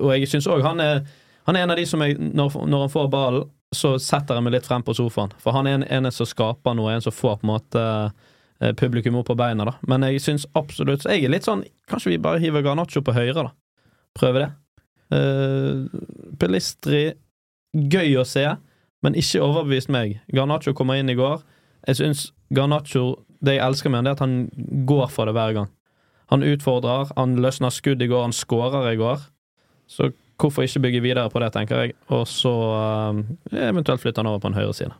Og 0.00 0.10
jeg 0.16 0.30
syns 0.32 0.48
òg 0.50 0.64
han, 0.66 0.82
er- 0.82 1.04
han 1.46 1.56
er 1.56 1.64
en 1.64 1.74
av 1.74 1.76
de 1.76 1.84
som 1.86 2.02
jeg, 2.04 2.16
når, 2.18 2.56
når 2.66 2.86
han 2.86 2.92
får 2.92 3.10
ballen, 3.12 3.50
så 3.74 3.96
setter 4.00 4.38
jeg 4.38 4.46
meg 4.46 4.54
litt 4.56 4.68
frem 4.68 4.84
på 4.86 4.94
sofaen. 4.96 5.32
For 5.42 5.56
han 5.56 5.66
er 5.68 5.78
en, 5.78 5.86
en 5.96 6.12
som 6.14 6.28
skaper 6.28 6.76
noe, 6.78 6.92
en 6.94 7.04
som 7.04 7.14
får 7.14 7.40
på 7.40 7.46
en 7.46 7.50
måte 7.50 7.82
eh, 7.84 8.72
publikum 8.78 9.18
opp 9.18 9.28
på 9.32 9.36
beina. 9.38 9.66
da 9.66 9.74
Men 9.90 10.06
jeg 10.06 10.22
syns 10.22 10.46
absolutt 10.54 11.02
så 11.02 11.14
Jeg 11.14 11.26
er 11.26 11.34
litt 11.34 11.48
sånn 11.48 11.64
Kanskje 11.90 12.14
vi 12.14 12.20
bare 12.22 12.40
hiver 12.42 12.64
Garnaccio 12.64 13.02
på 13.04 13.16
høyre, 13.16 13.48
da. 13.48 13.50
Prøve 14.14 14.44
det. 14.44 14.50
Uh, 15.14 15.90
Pelistri, 16.40 17.02
gøy 17.74 18.14
å 18.20 18.24
se, 18.26 18.44
men 19.04 19.18
ikke 19.18 19.42
overbevist 19.42 19.90
meg. 19.92 20.20
Garnaccio 20.32 20.72
kommer 20.74 21.00
inn 21.00 21.10
i 21.10 21.18
går. 21.18 21.42
Jeg 21.90 21.98
syns 21.98 22.28
Garnaccio 22.54 23.24
Det 23.44 23.58
jeg 23.58 23.64
elsker 23.66 23.90
med 23.90 24.00
han, 24.00 24.06
er 24.06 24.14
at 24.16 24.22
han 24.22 24.86
går 24.88 25.10
for 25.12 25.28
det 25.28 25.34
hver 25.36 25.52
gang. 25.58 25.66
Han 26.32 26.46
utfordrer, 26.46 27.10
han 27.18 27.34
løsner 27.42 27.74
skudd 27.74 28.00
i 28.00 28.08
går, 28.08 28.22
han 28.30 28.32
skårer 28.32 28.86
i 28.94 28.96
går. 28.96 29.26
Så 29.90 30.14
hvorfor 30.44 30.66
ikke 30.66 30.84
bygge 30.86 31.02
videre 31.04 31.30
på 31.32 31.42
det, 31.42 31.50
tenker 31.54 31.82
jeg. 31.82 31.96
Og 32.14 32.28
så 32.30 32.52
eh, 32.78 33.66
eventuelt 33.70 34.02
flytte 34.04 34.22
han 34.22 34.30
over 34.30 34.44
på 34.44 34.52
en 34.52 34.60
høyre 34.60 34.76
side. 34.76 34.94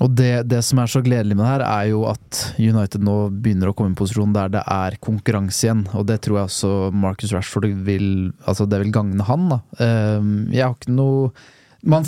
Og 0.00 0.10
det, 0.16 0.48
det 0.48 0.62
som 0.64 0.80
er 0.80 0.88
så 0.88 1.02
gledelig 1.04 1.36
med 1.36 1.44
det 1.44 1.50
her, 1.50 1.64
er 1.66 1.88
jo 1.90 2.04
at 2.08 2.38
United 2.56 3.02
nå 3.04 3.16
begynner 3.44 3.70
å 3.70 3.74
komme 3.76 3.90
i 3.90 3.92
en 3.92 3.98
posisjon 3.98 4.32
der 4.34 4.52
det 4.54 4.62
er 4.64 4.96
konkurranse 5.04 5.66
igjen. 5.66 5.82
Og 5.92 6.06
det 6.08 6.22
tror 6.24 6.40
jeg 6.40 6.50
også 6.50 6.70
Marcus 6.96 7.34
Rashford 7.36 7.68
vil 7.84 8.06
Altså, 8.48 8.64
det 8.66 8.80
vil 8.82 8.94
gagne 8.94 9.26
han, 9.28 9.50
da. 9.52 9.58
Ehm, 9.84 10.32
Jeg 10.52 10.64
har 10.64 10.78
ikke 10.78 10.96
noe 10.96 11.32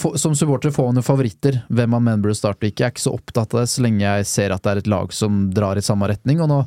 får, 0.00 0.16
Som 0.22 0.34
supporter 0.38 0.72
får 0.74 0.88
man 0.88 1.02
jo 1.02 1.04
favoritter, 1.06 1.60
hvem 1.68 1.90
man 1.90 2.06
mener 2.06 2.24
burde 2.24 2.38
starte 2.38 2.64
og 2.64 2.72
ikke. 2.72 2.82
Jeg 2.82 2.88
er 2.88 2.96
ikke 2.96 3.04
så 3.04 3.14
opptatt 3.18 3.54
av 3.54 3.62
det 3.62 3.70
så 3.74 3.84
lenge 3.84 4.02
jeg 4.02 4.26
ser 4.32 4.54
at 4.54 4.64
det 4.64 4.72
er 4.72 4.82
et 4.82 4.90
lag 4.90 5.12
som 5.12 5.44
drar 5.54 5.76
i 5.76 5.84
samme 5.84 6.08
retning. 6.08 6.40
Og 6.40 6.50
nå 6.50 6.60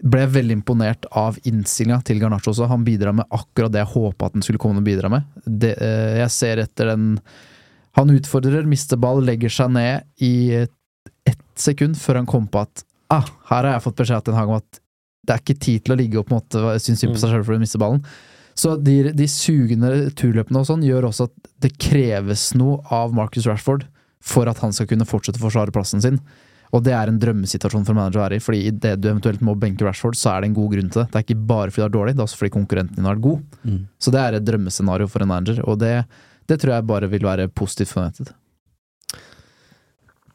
ble 0.00 0.24
veldig 0.32 0.56
imponert 0.58 1.06
av 1.16 1.36
innstillinga 1.48 2.00
til 2.06 2.20
Garnaccio 2.22 2.52
også. 2.54 2.68
Han 2.70 2.84
bidrar 2.86 3.14
med 3.16 3.28
akkurat 3.34 3.72
det 3.74 3.82
jeg 3.82 3.92
håpa 3.92 4.28
at 4.28 4.36
han 4.36 4.44
skulle 4.44 4.60
komme 4.62 4.80
å 4.80 4.86
bidra 4.86 5.10
med. 5.12 5.26
Det, 5.44 5.74
eh, 5.76 6.20
jeg 6.22 6.36
ser 6.36 6.64
etter 6.66 6.94
den 6.94 7.14
Han 7.98 8.06
utfordrer, 8.14 8.62
mister 8.70 8.96
ball, 8.96 9.18
legger 9.26 9.50
seg 9.50 9.72
ned 9.74 10.04
i 10.22 10.54
ett 11.26 11.40
sekund 11.58 11.96
før 11.98 12.20
han 12.20 12.28
kom 12.30 12.44
på 12.46 12.60
at 12.62 12.84
ah, 13.10 13.26
her 13.50 13.66
har 13.66 13.72
jeg 13.74 13.82
fått 13.82 13.96
beskjed 13.98 14.24
til 14.24 14.32
en 14.32 14.38
hage 14.38 14.52
om 14.52 14.60
at 14.60 14.78
det 15.26 15.34
er 15.34 15.42
ikke 15.42 15.56
tid 15.64 15.82
til 15.84 15.94
å 15.94 15.96
ligge 15.98 16.20
og 16.20 16.28
på 16.28 16.36
en 16.36 16.38
måte 16.38 16.76
synes 16.78 17.02
synd 17.02 17.16
på 17.16 17.18
seg 17.18 17.34
selv 17.34 17.48
for 17.48 17.58
å 17.58 17.58
miste 17.58 17.80
ballen. 17.82 18.04
Så 18.54 18.76
de, 18.78 19.10
de 19.16 19.26
sugende 19.30 19.90
turløpene 20.18 20.62
og 20.62 20.68
sånn 20.68 20.86
gjør 20.86 21.08
også 21.08 21.26
at 21.26 21.50
det 21.64 21.72
kreves 21.82 22.50
noe 22.54 22.78
av 22.94 23.10
Marcus 23.16 23.48
Rashford 23.50 23.88
for 24.22 24.50
at 24.50 24.62
han 24.62 24.74
skal 24.76 24.88
kunne 24.90 25.08
fortsette 25.08 25.40
å 25.40 25.46
forsvare 25.48 25.74
plassen 25.74 26.02
sin. 26.04 26.18
Og 26.70 26.84
det 26.86 26.92
er 26.94 27.10
en 27.10 27.18
drømmesituasjon 27.18 27.86
for 27.86 27.94
en 27.94 27.98
manager 27.98 28.20
å 28.20 28.24
være 28.24 28.38
i, 28.38 28.42
fordi 28.44 28.60
i 28.68 28.72
det 28.72 28.92
du 29.02 29.08
eventuelt 29.10 29.40
må 29.42 29.56
benke 29.58 29.86
Rashford, 29.86 30.18
så 30.18 30.34
er 30.34 30.42
det 30.42 30.50
en 30.50 30.58
god 30.60 30.74
grunn 30.76 30.90
til 30.92 31.02
det. 31.02 31.06
Det 31.10 31.18
er 31.18 31.26
ikke 31.26 31.46
bare 31.50 31.72
fordi 31.72 31.82
det 31.82 31.88
er 31.88 31.96
dårlig, 31.96 32.14
det 32.14 32.22
er 32.22 32.28
også 32.28 32.40
fordi 32.42 32.52
konkurrenten 32.54 32.98
din 32.98 33.08
har 33.08 33.16
vært 33.16 33.24
god. 33.24 33.40
Så 33.98 34.14
det 34.14 34.20
er 34.22 34.38
et 34.38 34.46
drømmescenario 34.46 35.08
for 35.10 35.24
en 35.24 35.32
manager, 35.32 35.64
og 35.66 35.80
det, 35.82 35.94
det 36.50 36.60
tror 36.62 36.76
jeg 36.76 36.86
bare 36.92 37.10
vil 37.10 37.26
være 37.26 37.48
positivt 37.50 37.90
for 37.90 38.06
United. 38.06 38.30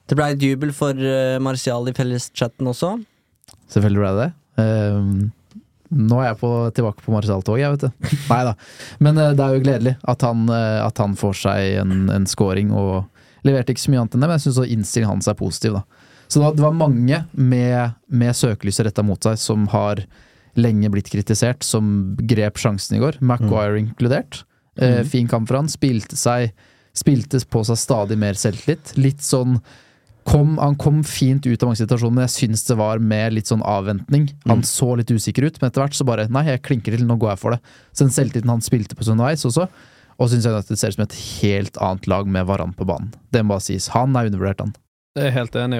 Det 0.06 0.20
ble 0.20 0.28
et 0.36 0.44
jubel 0.44 0.76
for 0.76 0.94
uh, 0.94 1.40
Martial 1.42 1.88
i 1.90 1.96
felleschatten 1.98 2.68
også. 2.70 2.92
Selvfølgelig 3.72 4.04
ble 4.04 4.12
det 4.12 4.28
det. 4.28 4.32
Um, 4.62 5.32
nå 5.96 6.20
er 6.20 6.32
jeg 6.32 6.40
på, 6.42 6.52
tilbake 6.76 7.04
på 7.06 7.14
Marcial-tog, 7.14 7.60
jeg, 7.62 7.72
vet 7.76 7.86
du. 7.88 8.08
Nei 8.32 8.40
da. 8.48 8.54
Men 9.04 9.20
eh, 9.22 9.34
det 9.38 9.44
er 9.46 9.56
jo 9.56 9.64
gledelig 9.64 9.94
at 10.12 10.26
han, 10.26 10.48
eh, 10.52 10.80
at 10.82 11.02
han 11.02 11.14
får 11.20 11.38
seg 11.44 11.82
en, 11.84 12.08
en 12.12 12.26
scoring, 12.30 12.74
og 12.76 13.06
leverte 13.46 13.76
ikke 13.76 13.86
så 13.86 13.94
mye 13.94 14.02
annet 14.04 14.18
enn 14.18 14.26
det, 14.26 14.30
men 14.32 14.40
jeg 14.40 14.48
syns 14.48 14.74
innstillingen 14.74 15.14
hans 15.14 15.30
er 15.30 15.38
positiv, 15.40 15.78
da. 15.78 15.95
Så 16.28 16.42
det 16.42 16.64
var, 16.64 16.74
mange 16.74 17.24
med, 17.32 17.98
med 18.08 18.36
søkelyset 18.36 18.90
retta 18.90 19.04
mot 19.06 19.22
seg 19.22 19.38
som 19.40 19.68
har 19.74 20.02
lenge 20.56 20.90
blitt 20.90 21.12
kritisert, 21.12 21.64
som 21.68 22.16
grep 22.18 22.58
sjansen 22.62 22.98
i 22.98 23.02
går. 23.04 23.20
Maguire 23.20 23.80
inkludert. 23.82 24.44
Eh, 24.80 25.04
fin 25.08 25.28
kamp 25.32 25.50
for 25.50 25.60
han. 25.60 25.72
Spilte 25.72 26.18
seg 26.20 26.56
Spilte 26.96 27.42
på 27.52 27.60
seg 27.68 27.76
stadig 27.76 28.16
mer 28.20 28.38
selvtillit. 28.40 28.94
Litt 28.96 29.24
sånn 29.24 29.58
kom, 30.26 30.58
Han 30.58 30.78
kom 30.80 31.02
fint 31.04 31.46
ut 31.46 31.62
av 31.62 31.70
mange 31.70 31.82
situasjoner, 31.82 32.16
men 32.16 32.24
jeg 32.26 32.36
syns 32.36 32.64
det 32.70 32.78
var 32.80 33.04
med 33.04 33.36
litt 33.36 33.52
sånn 33.52 33.66
avventning. 33.68 34.30
Han 34.48 34.64
så 34.64 34.94
litt 34.96 35.12
usikker 35.12 35.44
ut, 35.46 35.60
men 35.60 35.70
etter 35.70 35.84
hvert 35.84 35.98
så 35.98 36.08
bare 36.08 36.30
Nei, 36.32 36.46
jeg 36.48 36.64
klinker 36.64 36.96
til, 36.96 37.04
nå 37.06 37.20
går 37.20 37.34
jeg 37.34 37.42
for 37.44 37.56
det. 37.56 37.60
Så 37.92 38.08
den 38.08 38.16
selvtilliten 38.16 38.54
han 38.54 38.64
spilte 38.64 38.96
på 38.96 39.06
underveis 39.12 39.44
også, 39.46 39.68
og 40.16 40.32
syns 40.32 40.48
jeg 40.48 40.56
at 40.56 40.72
det 40.72 40.80
ser 40.80 40.94
ut 40.94 40.98
som 40.98 41.04
et 41.04 41.20
helt 41.44 41.78
annet 41.84 42.08
lag 42.08 42.32
med 42.32 42.48
Varan 42.48 42.74
på 42.74 42.88
banen. 42.88 43.12
Det 43.36 43.44
må 43.44 43.58
bare 43.58 43.68
sies. 43.68 43.92
Han 43.92 44.16
er 44.16 44.32
undervurdert, 44.32 44.64
han. 44.64 44.76
Jeg 45.16 45.30
er 45.30 45.32
helt 45.32 45.54
enig, 45.56 45.78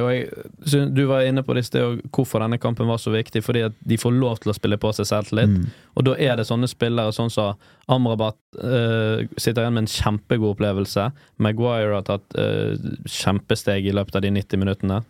syn- 0.66 0.94
du 0.96 1.02
var 1.10 1.26
inne 1.28 1.42
på 1.44 1.54
det 1.54 1.66
i 1.66 1.68
sted, 1.68 2.02
hvorfor 2.16 2.40
denne 2.40 2.58
kampen 2.58 2.88
var 2.88 2.98
så 3.04 3.12
viktig. 3.12 3.42
Fordi 3.44 3.66
at 3.66 3.74
de 3.84 3.98
får 4.00 4.14
lov 4.16 4.38
til 4.40 4.52
å 4.54 4.56
spille 4.56 4.78
på 4.80 4.94
seg 4.96 5.06
selvtillit. 5.10 5.50
Mm. 5.52 5.66
Og 5.98 6.06
da 6.08 6.14
er 6.16 6.38
det 6.40 6.46
sånne 6.48 6.70
spillere 6.72 7.12
sånn 7.12 7.30
som 7.34 7.58
Amrabat 7.92 8.38
uh, 8.64 9.26
sitter 9.38 9.66
igjen 9.66 9.74
med 9.76 9.84
en 9.84 9.92
kjempegod 9.92 10.56
opplevelse. 10.56 11.10
Maguire 11.44 11.98
har 11.98 12.06
tatt 12.08 12.38
uh, 12.40 12.78
kjempesteg 13.12 13.86
i 13.90 13.92
løpet 13.96 14.16
av 14.16 14.24
de 14.24 14.32
90 14.32 14.62
minuttene. 14.62 15.02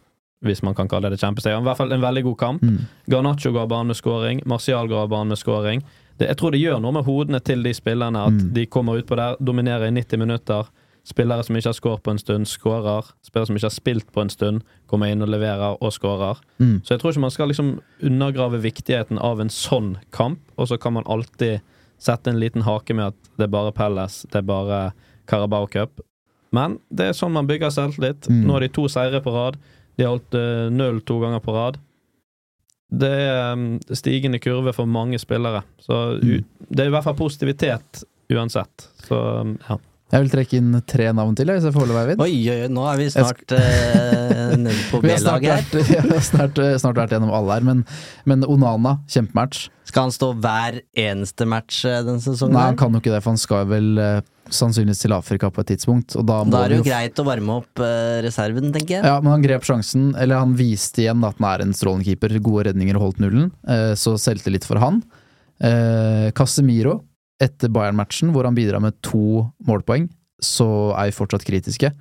Hvis 0.45 0.63
man 0.65 0.73
kan 0.77 0.89
kalle 0.89 1.09
det 1.13 1.21
kjempesteg. 1.21 1.53
I 1.55 1.63
hvert 1.65 1.77
fall 1.79 1.93
en 1.95 2.01
veldig 2.03 2.23
god 2.31 2.37
kamp. 2.41 2.65
Mm. 2.65 2.81
Garnaccio 3.13 3.53
ga 3.55 3.67
banen 3.69 3.93
med 3.93 3.97
scoring. 4.01 4.41
Martial 4.45 4.91
av 4.93 5.09
banen 5.13 5.31
med 5.33 5.39
scoring. 5.41 5.85
Det, 6.17 6.27
jeg 6.31 6.37
tror 6.39 6.51
det 6.53 6.61
gjør 6.61 6.81
noe 6.83 6.95
med 6.97 7.05
hodene 7.07 7.39
til 7.43 7.61
de 7.65 7.73
spillerne 7.77 8.25
at 8.27 8.33
Mm. 8.35 8.53
de 8.57 8.65
kommer 8.65 8.97
utpå 9.01 9.15
der, 9.19 9.35
dominerer 9.39 9.87
i 9.87 9.91
90 9.95 10.17
minutter. 10.21 10.65
Spillere 11.05 11.43
som 11.45 11.55
ikke 11.55 11.69
har 11.69 11.77
skåret 11.77 12.01
på 12.03 12.11
en 12.15 12.17
stund, 12.17 12.47
skårer. 12.49 13.11
Spillere 13.21 13.45
som 13.51 13.55
ikke 13.59 13.67
har 13.69 13.75
spilt 13.75 14.07
på 14.15 14.23
en 14.23 14.31
stund, 14.33 14.63
kommer 14.89 15.11
inn 15.13 15.21
og 15.21 15.29
leverer 15.29 15.75
og 15.77 15.93
skårer. 15.93 16.39
Mm. 16.57 16.79
Så 16.83 16.95
jeg 16.95 16.99
tror 17.03 17.11
ikke 17.13 17.21
man 17.27 17.33
skal 17.35 17.51
liksom 17.51 17.69
undergrave 18.01 18.61
viktigheten 18.63 19.19
av 19.21 19.39
en 19.43 19.49
sånn 19.53 19.95
kamp, 20.15 20.39
og 20.57 20.67
så 20.71 20.79
kan 20.81 20.95
man 20.97 21.05
alltid 21.05 21.61
sette 22.01 22.27
en 22.33 22.39
liten 22.41 22.65
hake 22.65 22.93
med 22.97 23.13
at 23.13 23.29
det 23.37 23.45
er 23.47 23.53
bare 23.53 23.71
Pelles, 23.77 24.23
det 24.31 24.41
er 24.41 24.49
bare 24.49 24.79
Carabao 25.29 25.67
Cup. 25.69 26.01
Men 26.55 26.79
det 26.89 27.11
er 27.11 27.17
sånn 27.17 27.33
man 27.37 27.47
bygger 27.49 27.69
selvtillit. 27.73 28.25
Mm. 28.29 28.43
Nå 28.47 28.53
har 28.57 28.65
de 28.65 28.73
to 28.73 28.87
seire 28.89 29.21
på 29.21 29.31
rad. 29.35 29.57
De 29.97 30.03
har 30.05 30.15
holdt 30.15 30.33
eh, 30.39 30.67
null 30.73 31.01
to 31.07 31.19
ganger 31.21 31.39
på 31.43 31.53
rad. 31.55 31.77
Det 32.95 33.09
er 33.09 33.53
um, 33.53 33.63
stigende 33.97 34.39
kurve 34.39 34.71
for 34.75 34.85
mange 34.87 35.17
spillere. 35.19 35.63
Så 35.81 36.19
Mm. 36.21 36.43
det 36.69 36.79
er 36.83 36.87
i 36.87 36.93
hvert 36.93 37.03
fall 37.03 37.17
positivitet 37.17 38.03
uansett. 38.31 38.89
Så 39.05 39.17
um, 39.41 39.57
ja. 39.69 39.77
Jeg 40.13 40.21
vil 40.21 40.29
trekke 40.31 40.59
inn 40.61 40.75
tre 40.85 41.07
navn 41.17 41.33
til, 41.35 41.49
jeg, 41.49 41.57
hvis 41.57 41.65
jeg 41.65 41.73
får. 41.73 41.93
Oi, 42.21 42.29
oi, 42.29 42.57
oi, 42.65 42.67
nå 42.71 42.83
er 42.91 42.99
vi 43.01 43.07
snart 43.09 43.55
uh, 43.57 44.53
nede 44.61 44.75
på 44.91 45.01
B-laget 45.01 45.73
her. 45.73 45.87
vi 45.89 45.97
har 45.97 46.21
snart, 46.23 46.61
snart 46.83 46.99
vært 47.01 47.15
gjennom 47.15 47.33
alle 47.33 47.57
her, 47.57 47.65
men, 47.65 47.81
men 48.29 48.45
Onana, 48.45 48.99
kjempematch. 49.11 49.65
Skal 49.89 50.07
han 50.07 50.13
stå 50.13 50.31
hver 50.41 50.79
eneste 50.97 51.45
match 51.49 51.83
eh, 51.85 51.99
denne 52.05 52.21
sesongen? 52.21 52.55
Nei, 52.57 52.69
han 52.71 52.77
kan 52.79 52.93
jo 52.93 53.01
ikke 53.01 53.13
det, 53.13 53.21
for 53.21 53.33
han 53.35 53.41
skal 53.41 53.67
vel 53.69 53.89
eh, 54.01 54.21
sannsynligvis 54.53 55.01
til 55.03 55.13
Afrika 55.15 55.49
på 55.53 55.61
et 55.63 55.71
tidspunkt. 55.73 56.15
Og 56.19 56.25
da, 56.27 56.39
Da 56.49 56.63
er 56.65 56.73
det 56.73 56.79
jo 56.81 56.87
greit 56.87 57.21
å 57.21 57.25
varme 57.27 57.57
opp 57.61 57.81
eh, 57.85 58.21
reserven, 58.25 58.71
tenker 58.75 58.97
jeg. 58.97 59.05
Ja, 59.05 59.17
men 59.21 59.33
han 59.33 59.45
grep 59.45 59.65
sjansen, 59.67 60.11
eller 60.21 60.41
han 60.41 60.55
viste 60.57 61.05
igjen 61.05 61.25
at 61.25 61.37
han 61.41 61.49
er 61.51 61.65
en 61.65 61.75
strålende 61.77 62.07
keeper. 62.09 62.33
Gode 62.45 62.69
redninger 62.69 62.97
og 62.97 63.07
holdt 63.07 63.21
nullen, 63.23 63.51
eh, 63.69 63.93
så 63.99 64.15
selvtillit 64.21 64.67
for 64.67 64.81
han. 64.81 65.01
Eh, 65.63 66.29
Casemiro, 66.35 66.99
etter 67.41 67.71
Bayern-matchen, 67.71 68.31
hvor 68.33 68.47
han 68.47 68.55
bidrar 68.55 68.83
med 68.83 68.95
to 69.05 69.45
målpoeng, 69.67 70.07
så 70.43 70.67
er 70.95 71.09
vi 71.09 71.17
fortsatt 71.17 71.45
kritiske. 71.47 71.91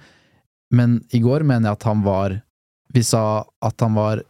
Men 0.74 1.00
i 1.14 1.20
går 1.22 1.44
mener 1.46 1.70
jeg 1.70 1.78
at 1.78 1.86
han 1.86 2.00
var 2.02 2.40
Vi 2.94 3.02
sa 3.04 3.44
at 3.62 3.82
han 3.84 3.94
var 3.94 4.22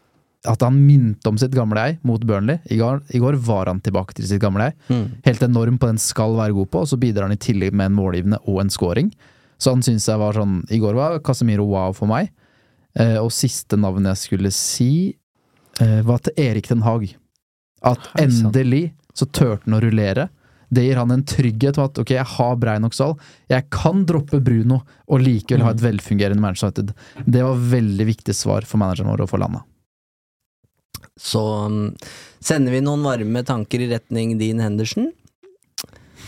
At 0.48 0.60
han 0.64 0.76
minte 0.86 1.28
om 1.30 1.38
sitt 1.40 1.54
gamle 1.56 1.80
jeg 1.80 1.98
mot 2.04 2.20
Burnley. 2.20 2.58
I 2.68 2.76
går, 2.76 3.00
I 3.16 3.20
går 3.22 3.38
var 3.46 3.70
han 3.70 3.80
tilbake 3.80 4.16
til 4.16 4.26
sitt 4.28 4.42
gamle 4.42 4.66
jeg. 4.68 4.76
Mm. 4.88 5.04
Helt 5.24 5.44
enorm 5.46 5.78
på 5.80 5.88
den 5.88 6.00
skal 6.00 6.36
være 6.36 6.52
god 6.52 6.68
på, 6.68 6.82
og 6.84 6.90
så 6.90 6.98
bidrar 7.00 7.30
han 7.30 7.36
i 7.36 7.40
tillegg 7.40 7.72
med 7.72 7.88
en 7.88 7.96
målgivende 7.96 8.40
og 8.44 8.60
en 8.60 8.72
scoring. 8.72 9.08
Så 9.56 9.72
han 9.72 9.84
syns 9.86 10.08
jeg 10.10 10.20
var 10.20 10.36
sånn 10.36 10.58
I 10.68 10.80
går 10.82 10.98
var 10.98 11.16
Casemiro 11.24 11.64
wow 11.70 11.94
for 11.96 12.10
meg. 12.10 12.28
Eh, 12.92 13.16
og 13.22 13.32
siste 13.32 13.78
navn 13.80 14.04
jeg 14.10 14.20
skulle 14.20 14.52
si, 14.52 15.16
eh, 15.80 16.00
var 16.04 16.20
til 16.26 16.36
Erik 16.44 16.68
Den 16.68 16.84
Haag. 16.84 17.08
At 17.82 18.04
endelig 18.20 18.92
så 19.14 19.24
turte 19.24 19.64
han 19.64 19.78
å 19.78 19.82
rullere. 19.82 20.28
Det 20.74 20.84
gir 20.86 20.98
han 21.00 21.12
en 21.14 21.24
trygghet 21.28 21.78
på 21.78 21.84
at 21.86 22.00
ok, 22.02 22.14
jeg 22.16 22.26
har 22.34 22.56
Brein 22.60 22.86
Oksal, 22.88 23.14
jeg 23.52 23.66
kan 23.74 24.02
droppe 24.08 24.40
Bruno 24.44 24.80
og 25.06 25.22
likevel 25.22 25.64
ha 25.66 25.72
et 25.74 25.82
velfungerende 25.84 26.42
Manchester 26.42 26.82
United. 26.84 26.94
Det 27.36 27.44
var 27.46 27.64
veldig 27.76 28.06
viktig 28.10 28.34
svar 28.36 28.66
for 28.68 28.82
manageren 28.82 29.12
vår 29.12 29.24
å 29.26 29.30
få 29.30 29.40
landa. 29.42 29.62
Så 31.20 31.40
mm, 31.70 31.90
sender 32.42 32.74
vi 32.74 32.80
noen 32.82 33.04
varme 33.06 33.44
tanker 33.46 33.84
i 33.84 33.90
retning 33.92 34.34
Dean 34.40 34.62
Henderson. 34.64 35.12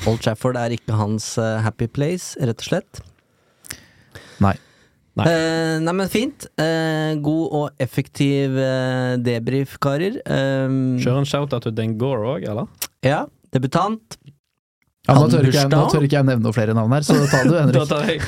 Old 0.07 0.21
Trafford 0.23 0.59
er 0.61 0.75
ikke 0.77 0.95
hans 0.99 1.33
eh, 1.41 1.57
happy 1.65 1.89
place, 1.91 2.37
rett 2.39 2.61
og 2.63 2.69
slett. 2.69 3.01
Nei. 4.45 4.53
Nei. 5.17 5.25
Eh, 5.33 5.75
nei, 5.81 5.95
men 5.97 6.11
fint. 6.13 6.45
Eh, 6.61 7.17
god 7.25 7.55
og 7.57 7.83
effektiv 7.83 8.59
eh, 8.61 9.15
debrief, 9.25 9.79
karer. 9.83 10.21
Eh, 10.21 10.77
Kjøre 11.01 11.23
en 11.25 11.29
shout-out 11.31 11.65
til 11.65 11.75
Dengore 11.79 12.37
òg, 12.37 12.47
eller? 12.53 12.69
ja, 13.07 13.25
debutant. 13.57 14.19
Ja, 15.07 15.14
nå, 15.14 15.27
tør 15.31 15.47
ikke 15.47 15.61
jeg, 15.61 15.71
nå 15.71 15.83
tør 15.92 16.07
ikke 16.07 16.16
jeg 16.19 16.27
nevne 16.27 16.42
noen 16.49 16.55
flere 16.57 16.75
navn 16.75 16.95
her, 16.97 17.05
så 17.07 17.16
ta 17.31 17.42
du, 17.47 17.53
Da 17.55 17.61
Henrik. 17.64 17.88
tar 17.90 18.09
jeg, 18.11 18.23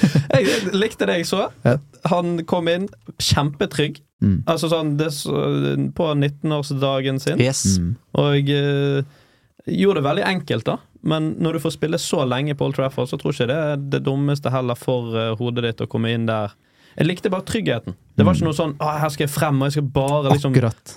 jeg 0.47 0.75
likte 0.79 1.09
det 1.11 1.17
jeg 1.21 1.27
så. 1.31 1.49
Ja. 1.67 1.77
Han 2.13 2.45
kom 2.47 2.69
inn 2.71 2.87
kjempetrygg. 3.19 3.99
Mm. 4.23 4.37
Altså 4.51 4.67
sånn 4.71 4.97
det, 4.99 5.13
På 5.95 6.11
19-årsdagen 6.15 7.21
sin. 7.23 7.39
Yes. 7.43 7.65
Mm. 7.79 7.93
Og 8.19 8.53
uh, 8.55 9.03
gjorde 9.67 10.01
det 10.01 10.07
veldig 10.09 10.25
enkelt, 10.31 10.67
da. 10.71 10.79
Men 11.09 11.33
når 11.39 11.59
du 11.59 11.63
får 11.63 11.77
spille 11.77 11.99
så 12.03 12.25
lenge 12.27 12.57
på 12.59 12.67
Old 12.67 12.75
Trafford, 12.79 13.11
så 13.11 13.19
tror 13.19 13.31
jeg 13.35 13.47
ikke 13.47 13.53
det 13.53 13.59
er 13.59 13.85
det 13.99 14.01
dummeste 14.07 14.51
heller 14.51 14.79
for 14.79 15.15
uh, 15.15 15.35
hodet 15.39 15.67
ditt 15.69 15.85
å 15.85 15.91
komme 15.91 16.11
inn 16.15 16.27
der. 16.31 16.55
Jeg 16.99 17.07
likte 17.07 17.31
bare 17.31 17.47
tryggheten. 17.47 17.95
Det 18.19 18.25
var 18.27 18.35
ikke 18.35 18.49
noe 18.49 18.57
sånn 18.59 18.73
«Å, 18.83 18.95
'her 18.99 19.11
skal 19.15 19.29
jeg 19.29 19.31
frem', 19.31 19.61
og 19.63 19.69
jeg 19.69 19.77
skal 19.77 19.91
bare 19.95 20.33
liksom 20.33 20.51
Akkurat. 20.51 20.95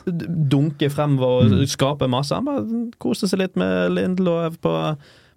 dunke 0.49 0.87
fremover 0.89 1.51
og 1.59 1.67
skape 1.69 2.07
masse. 2.09 2.33
Han 2.33 2.47
bare 2.47 2.63
koste 2.97 3.29
seg 3.29 3.43
litt 3.43 3.59
med 3.59 3.93
Lindelov 3.93 4.57
på 4.65 4.73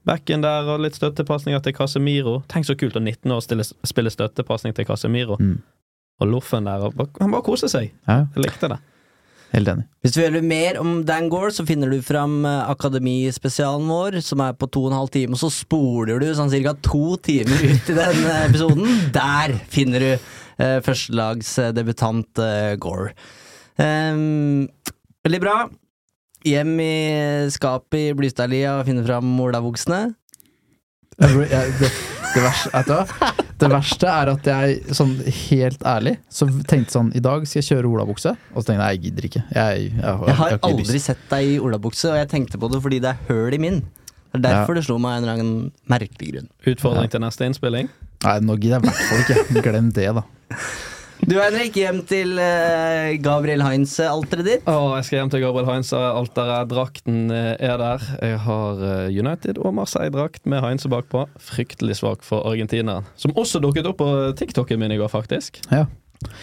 backen 0.07 0.43
der, 0.45 0.67
og 0.69 0.81
litt 0.85 0.95
støttepasninger 0.99 1.63
til 1.65 1.73
Casemiro. 1.77 2.43
Tenk 2.53 2.67
så 2.69 2.77
kult 2.79 2.97
å 2.97 3.03
19 3.03 3.33
år 3.33 3.41
stille, 3.45 3.65
spille 3.87 4.11
støttepasning 4.13 4.75
til 4.77 4.85
Casemiro. 4.89 5.37
Mm. 5.41 5.59
Og 6.23 6.29
loffen 6.31 6.65
der. 6.69 6.85
Og 6.87 6.95
bare- 6.95 7.11
han 7.21 7.31
bare 7.35 7.43
koser 7.43 7.69
seg. 7.73 7.91
Ja, 8.07 8.27
Jeg 8.37 8.45
likte 8.45 8.69
det. 8.69 8.79
helt 9.55 9.69
enig. 9.69 9.85
Hvis 10.03 10.13
du 10.15 10.21
vil 10.21 10.31
høre 10.33 10.43
mer 10.43 10.79
om 10.81 11.05
Dan 11.05 11.29
Gore, 11.29 11.51
så 11.51 11.65
finner 11.67 11.91
du 11.91 12.01
fram 12.03 12.45
eh, 12.45 12.71
Akademispesialen 12.71 13.87
vår, 13.89 14.21
som 14.23 14.41
er 14.41 14.53
på 14.53 14.67
to 14.71 14.85
og 14.87 14.93
en 14.93 14.99
halv 14.99 15.11
time, 15.15 15.33
og 15.33 15.39
så 15.39 15.51
spoler 15.51 16.19
du 16.21 16.27
sånn 16.35 16.51
ca. 16.51 16.75
to 16.83 17.17
timer 17.23 17.55
ut 17.63 17.91
i 17.91 17.95
den 17.95 18.25
eh, 18.27 18.49
episoden. 18.49 19.13
Der 19.15 19.55
finner 19.71 19.99
du 20.01 20.11
eh, 20.59 20.81
førstelagsdebutant 20.83 22.39
eh, 22.39 22.75
Gore. 22.83 23.13
Um, 23.79 24.69
veldig 25.27 25.41
bra. 25.43 25.57
Hjem 26.45 26.75
i 26.85 26.95
skapet 27.55 28.11
i 28.11 28.15
Blystadlia 28.17 28.79
og 28.81 28.87
finne 28.89 29.05
fram 29.07 29.31
olabuksene. 29.41 30.03
Det, 31.15 31.31
det, 32.35 32.41
verste, 32.43 33.05
det 33.63 33.69
verste 33.71 34.09
er 34.11 34.31
at 34.33 34.49
jeg, 34.51 34.79
sånn 34.99 35.13
helt 35.25 35.85
ærlig, 35.87 36.17
så 36.27 36.49
tenkte 36.67 36.97
sånn 36.97 37.13
I 37.15 37.23
dag 37.23 37.45
skal 37.47 37.61
jeg 37.63 37.69
kjøre 37.69 37.93
olabukse. 37.93 38.33
Og 38.53 38.59
så 38.65 38.67
tenkte 38.67 38.75
jeg 38.75 38.83
nei, 38.83 38.89
jeg 38.97 39.03
gidder 39.07 39.29
ikke. 39.31 39.43
Jeg, 39.55 39.85
jeg, 39.85 40.01
jeg, 40.01 40.25
Jeg 40.29 40.39
har 40.41 40.57
ikke 40.59 40.71
aldri 40.73 40.97
lyst. 40.99 41.07
sett 41.13 41.23
deg 41.31 41.53
i 41.53 41.61
olabukse, 41.63 42.09
og 42.11 42.19
jeg 42.19 42.31
tenkte 42.35 42.61
på 42.61 42.73
det 42.75 42.81
fordi 42.85 42.99
det 43.05 43.13
er 43.15 43.23
høl 43.31 43.55
i 43.57 43.61
min. 43.63 43.79
Det 44.35 44.41
er 44.41 44.47
derfor 44.49 44.75
det 44.75 44.83
slo 44.89 44.97
meg 44.99 45.21
en 45.21 45.23
eller 45.29 45.39
annen 45.39 45.69
merkelig 45.89 46.33
grunn. 46.33 46.49
Utfordring 46.75 47.13
til 47.13 47.23
neste 47.23 47.47
innspilling. 47.47 47.93
Nei, 48.25 48.35
nå 48.43 48.57
gidder 48.59 48.81
jeg 48.81 48.83
i 48.83 48.91
hvert 48.91 49.07
fall 49.13 49.23
ikke. 49.23 49.63
Glem 49.69 49.93
det, 49.95 50.09
da. 50.19 50.25
Du 51.25 51.39
Henrik, 51.41 51.73
hjem 51.81 52.03
til 52.05 52.37
eh, 52.37 53.15
Gabriel 53.25 53.63
Heinz-alteret 53.65 54.45
ditt. 54.45 54.67
Å, 54.69 54.91
jeg 54.99 55.07
skal 55.07 55.19
hjem 55.23 55.31
til 55.33 55.41
Gabriel 55.41 55.71
Heinze. 55.71 55.97
Alteret, 55.97 56.69
drakten 56.69 57.33
eh, 57.33 57.55
er 57.65 57.79
der. 57.81 58.05
Jeg 58.21 58.41
har 58.45 58.83
eh, 58.85 59.07
United 59.09 59.61
og 59.63 59.73
Marseille-drakt 59.79 60.45
med 60.53 60.61
Heinze 60.61 60.91
bakpå. 60.93 61.25
Fryktelig 61.41 61.97
svak 62.03 62.27
for 62.27 62.45
argentineren. 62.51 63.09
Som 63.17 63.33
også 63.41 63.63
dukket 63.65 63.89
opp 63.89 64.03
på 64.03 64.11
TikToken 64.37 64.83
min 64.85 64.93
i 64.93 65.01
går, 65.01 65.09
faktisk. 65.15 65.63
Ja. 65.73 65.87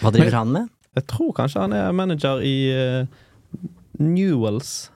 Hva 0.00 0.10
driver 0.16 0.40
han 0.40 0.50
med? 0.56 0.74
Jeg 0.98 1.06
tror 1.14 1.30
kanskje 1.38 1.62
han 1.62 1.78
er 1.78 1.94
manager 1.94 2.42
i 2.42 2.56
uh, 2.74 3.62
Newells. 4.02 4.90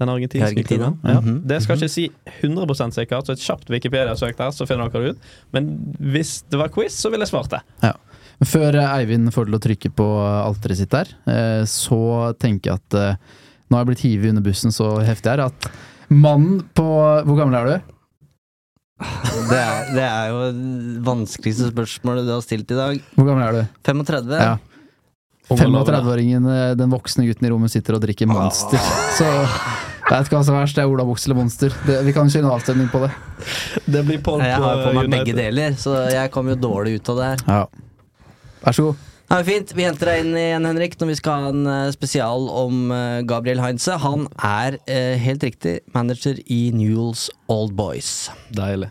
Den 0.00 0.10
argentinske 0.10 0.50
Argentina? 0.50 0.90
klubben. 0.90 1.00
Ja. 1.06 1.22
Mhm. 1.22 1.40
Det 1.46 1.62
skal 1.62 1.78
jeg 1.78 1.86
ikke 1.86 1.94
si 1.94 2.10
100% 2.50 2.98
sikkert, 2.98 3.30
så 3.30 3.38
et 3.38 3.46
kjapt 3.46 3.70
Wikipedia-søk 3.70 4.38
der, 4.42 4.50
så 4.56 4.66
finner 4.66 4.90
dere 4.90 5.06
det 5.06 5.14
ut. 5.14 5.34
Men 5.54 5.74
hvis 6.02 6.40
det 6.50 6.58
var 6.58 6.74
quiz, 6.74 6.98
så 6.98 7.12
ville 7.12 7.28
jeg 7.28 7.36
svart 7.36 7.54
det. 7.54 7.62
Men 7.84 7.94
Før 8.46 8.78
eh, 8.80 8.94
Eivind 9.00 9.32
får 9.34 9.48
til 9.50 9.58
å 9.58 9.62
trykke 9.66 9.90
på 9.98 10.06
alteret 10.24 10.80
sitt 10.80 10.92
der, 10.94 11.10
eh, 11.28 11.62
så 11.68 12.00
tenker 12.40 12.72
jeg 12.72 12.80
at 12.80 12.96
eh, 13.00 13.38
Nå 13.70 13.76
har 13.78 13.84
jeg 13.84 13.90
blitt 13.92 14.02
hivet 14.02 14.32
under 14.32 14.42
bussen 14.42 14.72
så 14.74 14.86
heftig 15.06 15.30
her 15.30 15.44
at 15.44 15.66
mannen 16.10 16.56
på 16.74 16.86
Hvor 17.22 17.36
gammel 17.38 17.54
er 17.60 17.68
du? 17.68 17.92
Det 19.50 19.58
er, 19.60 19.92
det 19.94 20.06
er 20.06 20.32
jo 20.32 20.40
det 20.48 21.04
vanskeligste 21.06 21.68
spørsmålet 21.70 22.26
du 22.26 22.32
har 22.34 22.42
stilt 22.44 22.72
i 22.74 22.76
dag. 22.76 22.98
Hvor 23.14 23.28
gammel 23.30 23.46
er 23.46 23.54
du? 23.56 23.78
35? 23.86 24.34
Ja. 24.36 24.56
35-åringen, 25.50 26.44
eh, 26.50 26.72
den 26.78 26.90
voksne 26.92 27.24
gutten 27.26 27.46
i 27.46 27.50
rommet, 27.50 27.72
sitter 27.72 27.96
og 27.96 28.02
drikker 28.04 28.28
Monster. 28.30 28.78
Så 29.18 29.26
jeg 29.26 30.10
vet 30.10 30.26
ikke 30.28 30.36
hva 30.36 30.42
som 30.46 30.56
er 30.58 30.64
verst, 30.64 30.76
det 30.78 30.84
er 30.84 30.90
olabukse 30.92 31.28
eller 31.30 31.38
Monster. 31.40 31.74
Det, 31.86 32.00
vi 32.06 32.14
kan 32.16 32.30
kjøre 32.30 32.46
en 32.48 32.54
avstemning 32.56 32.90
på 32.92 33.00
det. 33.04 33.10
Det 33.86 34.02
blir 34.06 34.20
på, 34.26 34.36
Jeg 34.42 34.56
har 34.56 34.66
har 34.66 34.82
på 34.84 34.92
meg 34.96 35.06
United. 35.06 35.14
begge 35.16 35.36
deler, 35.38 35.78
så 35.80 35.94
jeg 36.10 36.32
kom 36.34 36.50
jo 36.52 36.58
dårlig 36.58 36.98
ut 36.98 37.12
av 37.14 37.20
det 37.22 37.30
her. 37.30 37.44
Ja. 37.46 37.89
Vær 38.64 38.76
så 38.76 38.90
god. 38.90 39.06
Ja, 39.30 39.36
fint. 39.46 39.70
Vi 39.78 39.84
henter 39.86 40.10
deg 40.10 40.24
inn 40.24 40.32
igjen, 40.34 40.66
Henrik, 40.66 40.96
når 40.98 41.12
vi 41.12 41.18
skal 41.20 41.44
ha 41.44 41.50
en 41.52 41.66
eh, 41.70 41.92
spesial 41.94 42.48
om 42.50 42.90
eh, 42.90 43.20
Gabriel 43.30 43.62
Heinze. 43.62 43.94
Han 44.02 44.26
er 44.36 44.80
eh, 44.90 45.14
helt 45.22 45.46
riktig 45.46 45.78
manager 45.94 46.40
i 46.50 46.62
Newells 46.74 47.28
Old 47.46 47.76
Boys. 47.78 48.26
Deilig. 48.58 48.90